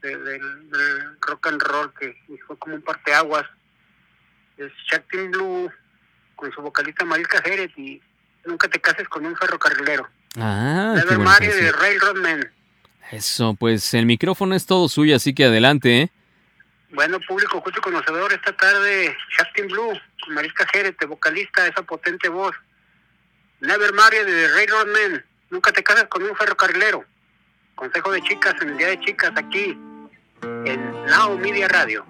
[0.06, 2.16] de- del, del rock and roll que
[2.48, 3.46] fue como un parteaguas?
[4.58, 5.72] Es Shaktin Blue
[6.36, 8.02] con su vocalista Marisca Jerez y
[8.46, 10.08] Nunca te cases con un ferrocarrilero.
[10.38, 11.72] Ah, Never Marry de.
[11.72, 12.52] Railroad Man.
[13.12, 16.12] Eso, pues el micrófono es todo suyo, así que adelante, ¿eh?
[16.92, 22.56] Bueno, público justo conocedor, esta tarde Shaktin Blue con Marisca Jerez, vocalista, esa potente voz.
[23.62, 25.26] Never Marry de Railroad Man.
[25.50, 27.04] Nunca te cases con un ferrocarrilero.
[27.74, 29.76] Consejo de chicas en el Día de Chicas aquí
[30.42, 32.06] en Now Media Radio.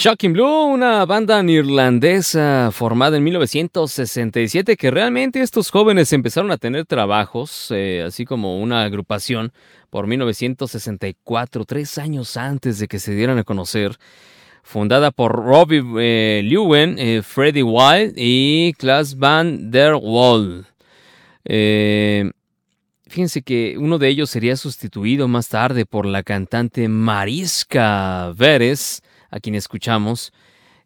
[0.00, 6.86] Shocking Blue, una banda neerlandesa formada en 1967 que realmente estos jóvenes empezaron a tener
[6.86, 9.52] trabajos, eh, así como una agrupación,
[9.90, 13.98] por 1964, tres años antes de que se dieran a conocer,
[14.62, 20.66] fundada por Robbie eh, eh, Freddie Wild y Klaas van der Waal.
[21.44, 22.30] Eh,
[23.08, 29.40] Fíjense que uno de ellos sería sustituido más tarde por la cantante Mariska Vélez, a
[29.40, 30.30] quien escuchamos.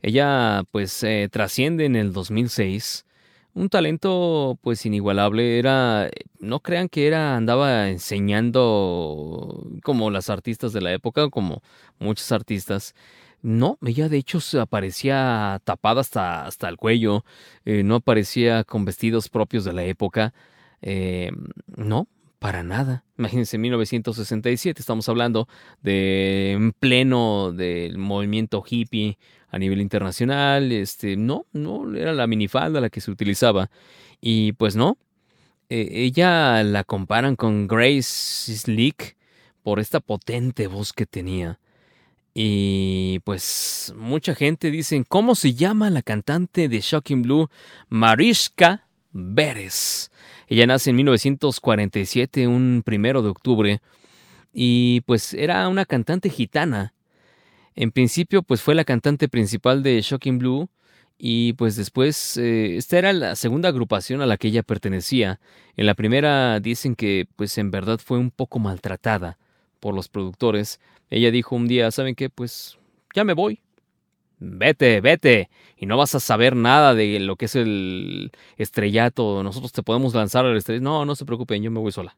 [0.03, 3.07] Ella pues eh, trasciende en el 2006.
[3.55, 5.59] Un talento pues inigualable.
[5.59, 11.61] Era, no crean que era, andaba enseñando como las artistas de la época, como
[11.99, 12.95] muchos artistas.
[13.43, 17.25] No, ella de hecho aparecía tapada hasta, hasta el cuello,
[17.65, 20.33] eh, no aparecía con vestidos propios de la época.
[20.81, 21.33] Eh,
[21.67, 22.07] no,
[22.39, 23.05] para nada.
[23.19, 25.49] Imagínense, 1967, estamos hablando
[25.83, 30.73] de en pleno del movimiento hippie a nivel internacional.
[30.73, 33.71] Este, no, no, era la minifalda la que se utilizaba.
[34.21, 34.99] Y pues no,
[35.69, 39.17] eh, ella la comparan con Grace Slick
[39.63, 41.61] por esta potente voz que tenía.
[42.35, 47.51] Y pues mucha gente dice, ¿cómo se llama la cantante de Shocking Blue?
[47.89, 50.11] Mariska Vélez.
[50.49, 53.83] Ella nace en 1947, un primero de octubre,
[54.53, 56.95] y pues era una cantante gitana.
[57.75, 60.69] En principio, pues fue la cantante principal de Shocking Blue,
[61.19, 65.39] y pues después, eh, esta era la segunda agrupación a la que ella pertenecía.
[65.77, 69.39] En la primera dicen que pues en verdad fue un poco maltratada
[69.83, 70.79] por los productores.
[71.11, 72.31] Ella dijo un día, ¿saben qué?
[72.31, 72.79] Pues
[73.15, 73.59] ya me voy.
[74.39, 75.51] Vete, vete.
[75.77, 79.43] Y no vas a saber nada de lo que es el estrellato.
[79.43, 80.85] Nosotros te podemos lanzar al estrellato.
[80.85, 82.17] No, no se preocupen, yo me voy sola.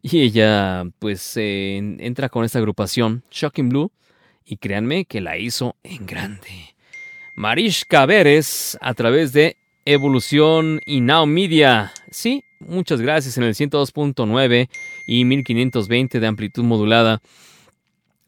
[0.00, 3.92] Y ella, pues, entra con esta agrupación, Shocking Blue,
[4.46, 6.74] y créanme que la hizo en grande.
[7.34, 11.92] Marishka Vélez, a través de Evolución y Now Media.
[12.10, 14.68] Sí, muchas gracias en el 102.9
[15.06, 17.20] y 1520 de amplitud modulada.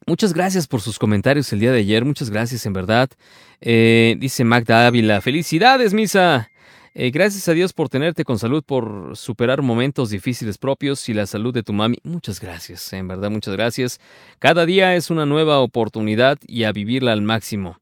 [0.06, 3.10] Muchas gracias por sus comentarios el día de ayer, muchas gracias en verdad.
[3.60, 6.50] Eh, dice Magda Ávila, felicidades Misa.
[6.94, 11.26] Eh, gracias a Dios por tenerte con salud, por superar momentos difíciles propios y la
[11.26, 11.98] salud de tu mami.
[12.02, 14.00] Muchas gracias, en verdad, muchas gracias.
[14.38, 17.78] Cada día es una nueva oportunidad y a vivirla al máximo.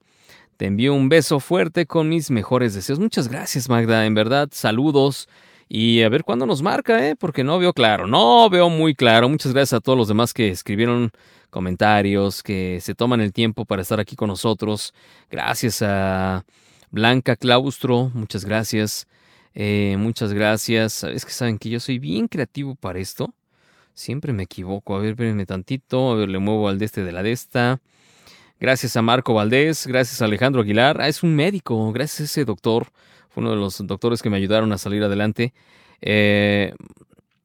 [0.56, 2.98] Te envío un beso fuerte con mis mejores deseos.
[2.98, 5.28] Muchas gracias Magda, en verdad, saludos.
[5.68, 7.16] Y a ver cuándo nos marca, ¿eh?
[7.16, 9.28] Porque no veo claro, no veo muy claro.
[9.28, 11.10] Muchas gracias a todos los demás que escribieron
[11.50, 14.94] comentarios, que se toman el tiempo para estar aquí con nosotros.
[15.30, 16.44] Gracias a
[16.90, 19.08] Blanca Claustro, muchas gracias.
[19.54, 21.02] Eh, muchas gracias.
[21.04, 23.34] Es que saben que yo soy bien creativo para esto.
[23.94, 24.94] Siempre me equivoco.
[24.94, 26.12] A ver, espérenme tantito.
[26.12, 27.80] A ver, le muevo al de este de la de esta.
[28.58, 30.98] Gracias a Marco Valdés, gracias a Alejandro Aguilar.
[31.00, 32.86] Ah, es un médico, gracias a ese doctor.
[33.36, 35.52] Uno de los doctores que me ayudaron a salir adelante.
[36.00, 36.72] Eh,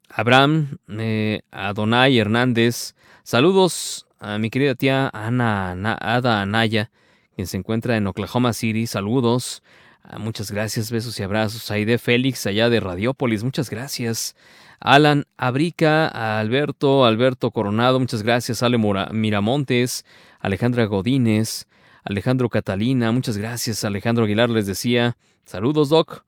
[0.09, 2.95] Abraham, eh, Adonai Hernández.
[3.23, 6.91] Saludos a mi querida tía Ana, Ana- Ada Anaya,
[7.35, 8.87] quien se encuentra en Oklahoma City.
[8.87, 9.63] Saludos
[10.03, 11.69] Ah, muchas gracias, besos y abrazos.
[11.69, 14.35] Aide Félix, allá de Radiópolis, muchas gracias.
[14.79, 16.07] Alan Abrica,
[16.39, 18.63] Alberto, Alberto Coronado, muchas gracias.
[18.63, 20.03] Ale Mora- Miramontes,
[20.39, 21.67] Alejandra Godínez,
[22.03, 23.83] Alejandro Catalina, muchas gracias.
[23.85, 25.17] Alejandro Aguilar les decía,
[25.51, 26.23] saludos, Doc.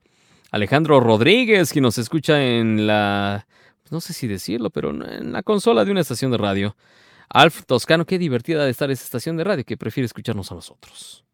[0.50, 3.46] Alejandro Rodríguez, quien nos escucha en la,
[3.90, 6.76] no sé si decirlo, pero en la consola de una estación de radio.
[7.30, 11.24] Alf Toscano, qué divertida de estar esa estación de radio que prefiere escucharnos a nosotros.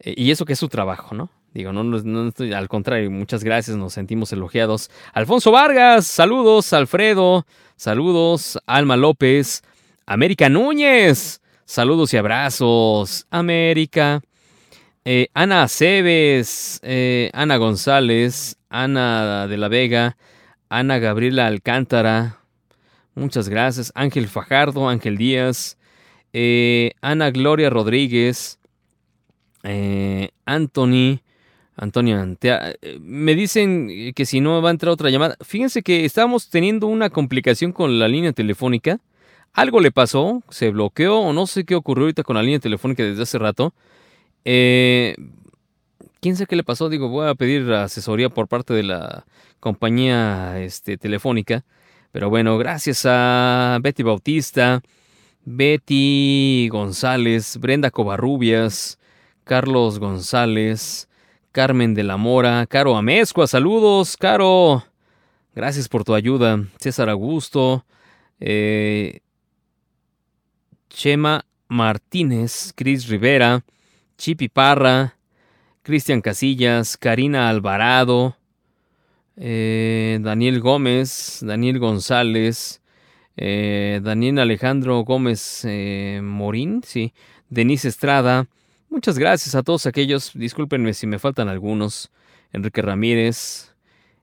[0.00, 1.30] Eh, Y eso que es su trabajo, ¿no?
[1.52, 4.90] Digo, no estoy- al contrario, muchas gracias, nos sentimos elogiados.
[5.12, 7.44] Alfonso Vargas, saludos, Alfredo,
[7.76, 9.62] saludos, Alma López,
[10.06, 14.22] América Núñez, saludos y abrazos, América.
[15.06, 20.18] Eh, Ana Aceves, eh, Ana González, Ana de la Vega,
[20.68, 22.38] Ana Gabriela Alcántara,
[23.14, 23.92] muchas gracias.
[23.94, 25.78] Ángel Fajardo, Ángel Díaz,
[26.34, 28.58] eh, Ana Gloria Rodríguez,
[30.44, 31.20] Anthony,
[31.76, 32.74] Antonio Antea.
[33.00, 35.36] Me dicen que si no va a entrar otra llamada.
[35.40, 39.00] Fíjense que estamos teniendo una complicación con la línea telefónica.
[39.54, 43.02] Algo le pasó, se bloqueó o no sé qué ocurrió ahorita con la línea telefónica
[43.02, 43.72] desde hace rato.
[44.44, 45.14] Eh,
[46.20, 46.88] ¿Quién sabe qué le pasó?
[46.88, 49.24] Digo, voy a pedir asesoría por parte de la
[49.58, 51.64] compañía este, telefónica.
[52.12, 54.82] Pero bueno, gracias a Betty Bautista,
[55.44, 58.98] Betty González, Brenda Covarrubias,
[59.44, 61.08] Carlos González,
[61.52, 64.84] Carmen de la Mora, Caro Amezcua, saludos, Caro.
[65.54, 66.64] Gracias por tu ayuda.
[66.78, 67.84] César Augusto,
[68.40, 69.20] eh,
[70.88, 73.64] Chema Martínez, Cris Rivera,
[74.20, 75.16] Chipi Parra,
[75.82, 78.36] Cristian Casillas, Karina Alvarado,
[79.38, 82.82] eh, Daniel Gómez, Daniel González,
[83.38, 87.14] eh, Daniel Alejandro Gómez eh, Morín, sí,
[87.48, 88.46] Denise Estrada.
[88.90, 90.32] Muchas gracias a todos aquellos.
[90.34, 92.10] Discúlpenme si me faltan algunos.
[92.52, 93.74] Enrique Ramírez,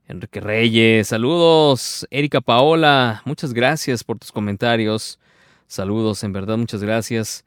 [0.07, 2.05] Enrique Reyes, saludos.
[2.11, 5.17] Erika Paola, muchas gracias por tus comentarios.
[5.65, 7.46] Saludos, en verdad, muchas gracias.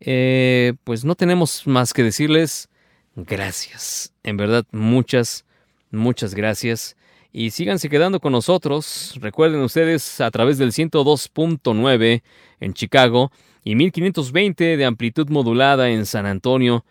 [0.00, 2.68] Eh, pues no tenemos más que decirles
[3.16, 4.12] gracias.
[4.22, 5.44] En verdad, muchas,
[5.90, 6.96] muchas gracias.
[7.32, 9.14] Y síganse quedando con nosotros.
[9.20, 12.22] Recuerden ustedes a través del 102.9
[12.60, 13.30] en Chicago
[13.64, 16.84] y 1520 de amplitud modulada en San Antonio.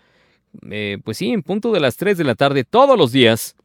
[0.70, 3.56] Eh, pues sí, en punto de las 3 de la tarde todos los días.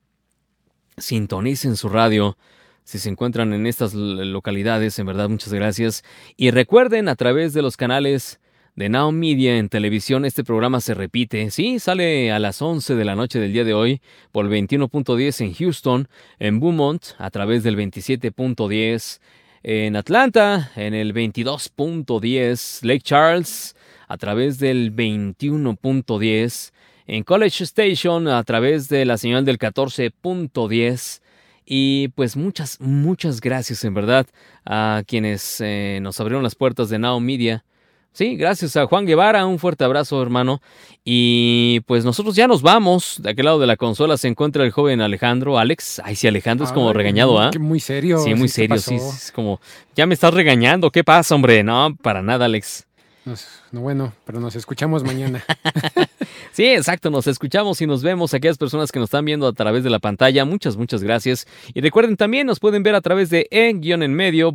[0.97, 2.37] Sintonicen su radio
[2.85, 4.99] si se encuentran en estas localidades.
[4.99, 6.05] En verdad, muchas gracias.
[6.37, 8.41] Y recuerden a través de los canales
[8.75, 11.51] de Now Media en televisión, este programa se repite.
[11.51, 14.01] Sí, sale a las 11 de la noche del día de hoy
[14.31, 16.09] por el 21.10 en Houston,
[16.39, 19.21] en Beaumont a través del 27.10,
[19.63, 23.77] en Atlanta en el 22.10, Lake Charles
[24.09, 26.73] a través del 21.10,
[27.07, 31.21] en College Station a través de la señal del 14.10.
[31.65, 34.27] Y pues muchas, muchas gracias en verdad
[34.65, 37.65] a quienes eh, nos abrieron las puertas de Now Media.
[38.13, 40.61] Sí, gracias a Juan Guevara, un fuerte abrazo hermano.
[41.03, 43.17] Y pues nosotros ya nos vamos.
[43.23, 45.59] De aquel lado de la consola se encuentra el joven Alejandro.
[45.59, 47.51] Alex, ay sí, Alejandro es como Ay, regañado, ¿ah?
[47.59, 48.19] Muy serio.
[48.19, 49.61] Sí, muy ¿qué serio, sí, es como,
[49.97, 51.63] ya me estás regañando, ¿qué pasa, hombre?
[51.63, 52.87] No, para nada, Alex.
[53.25, 55.45] No, bueno, pero nos escuchamos mañana.
[56.53, 59.85] Sí, exacto, nos escuchamos y nos vemos aquellas personas que nos están viendo a través
[59.85, 60.45] de la pantalla.
[60.45, 61.47] Muchas, muchas gracias.
[61.73, 64.53] Y recuerden también, nos pueden ver a través de en-en-medio,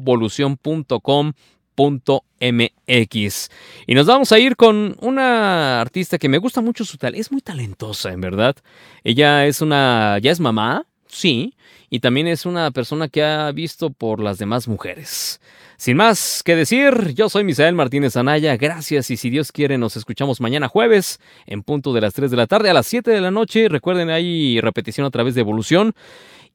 [1.78, 3.50] volución.com.mx.
[3.86, 7.32] Y nos vamos a ir con una artista que me gusta mucho su tal, es
[7.32, 8.56] muy talentosa, en verdad.
[9.04, 11.54] Ella es una, ya es mamá, sí,
[11.90, 15.40] y también es una persona que ha visto por las demás mujeres.
[15.78, 19.96] Sin más que decir, yo soy Misael Martínez Anaya, gracias y si Dios quiere nos
[19.96, 23.22] escuchamos mañana jueves en punto de las 3 de la tarde a las 7 de
[23.22, 23.70] la noche.
[23.70, 25.94] Recuerden ahí repetición a través de Evolución.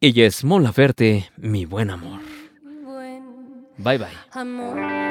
[0.01, 2.21] Ella es Mon Laferte, mi buen amor.
[3.79, 4.09] Bye bye.
[4.33, 5.02] Amor.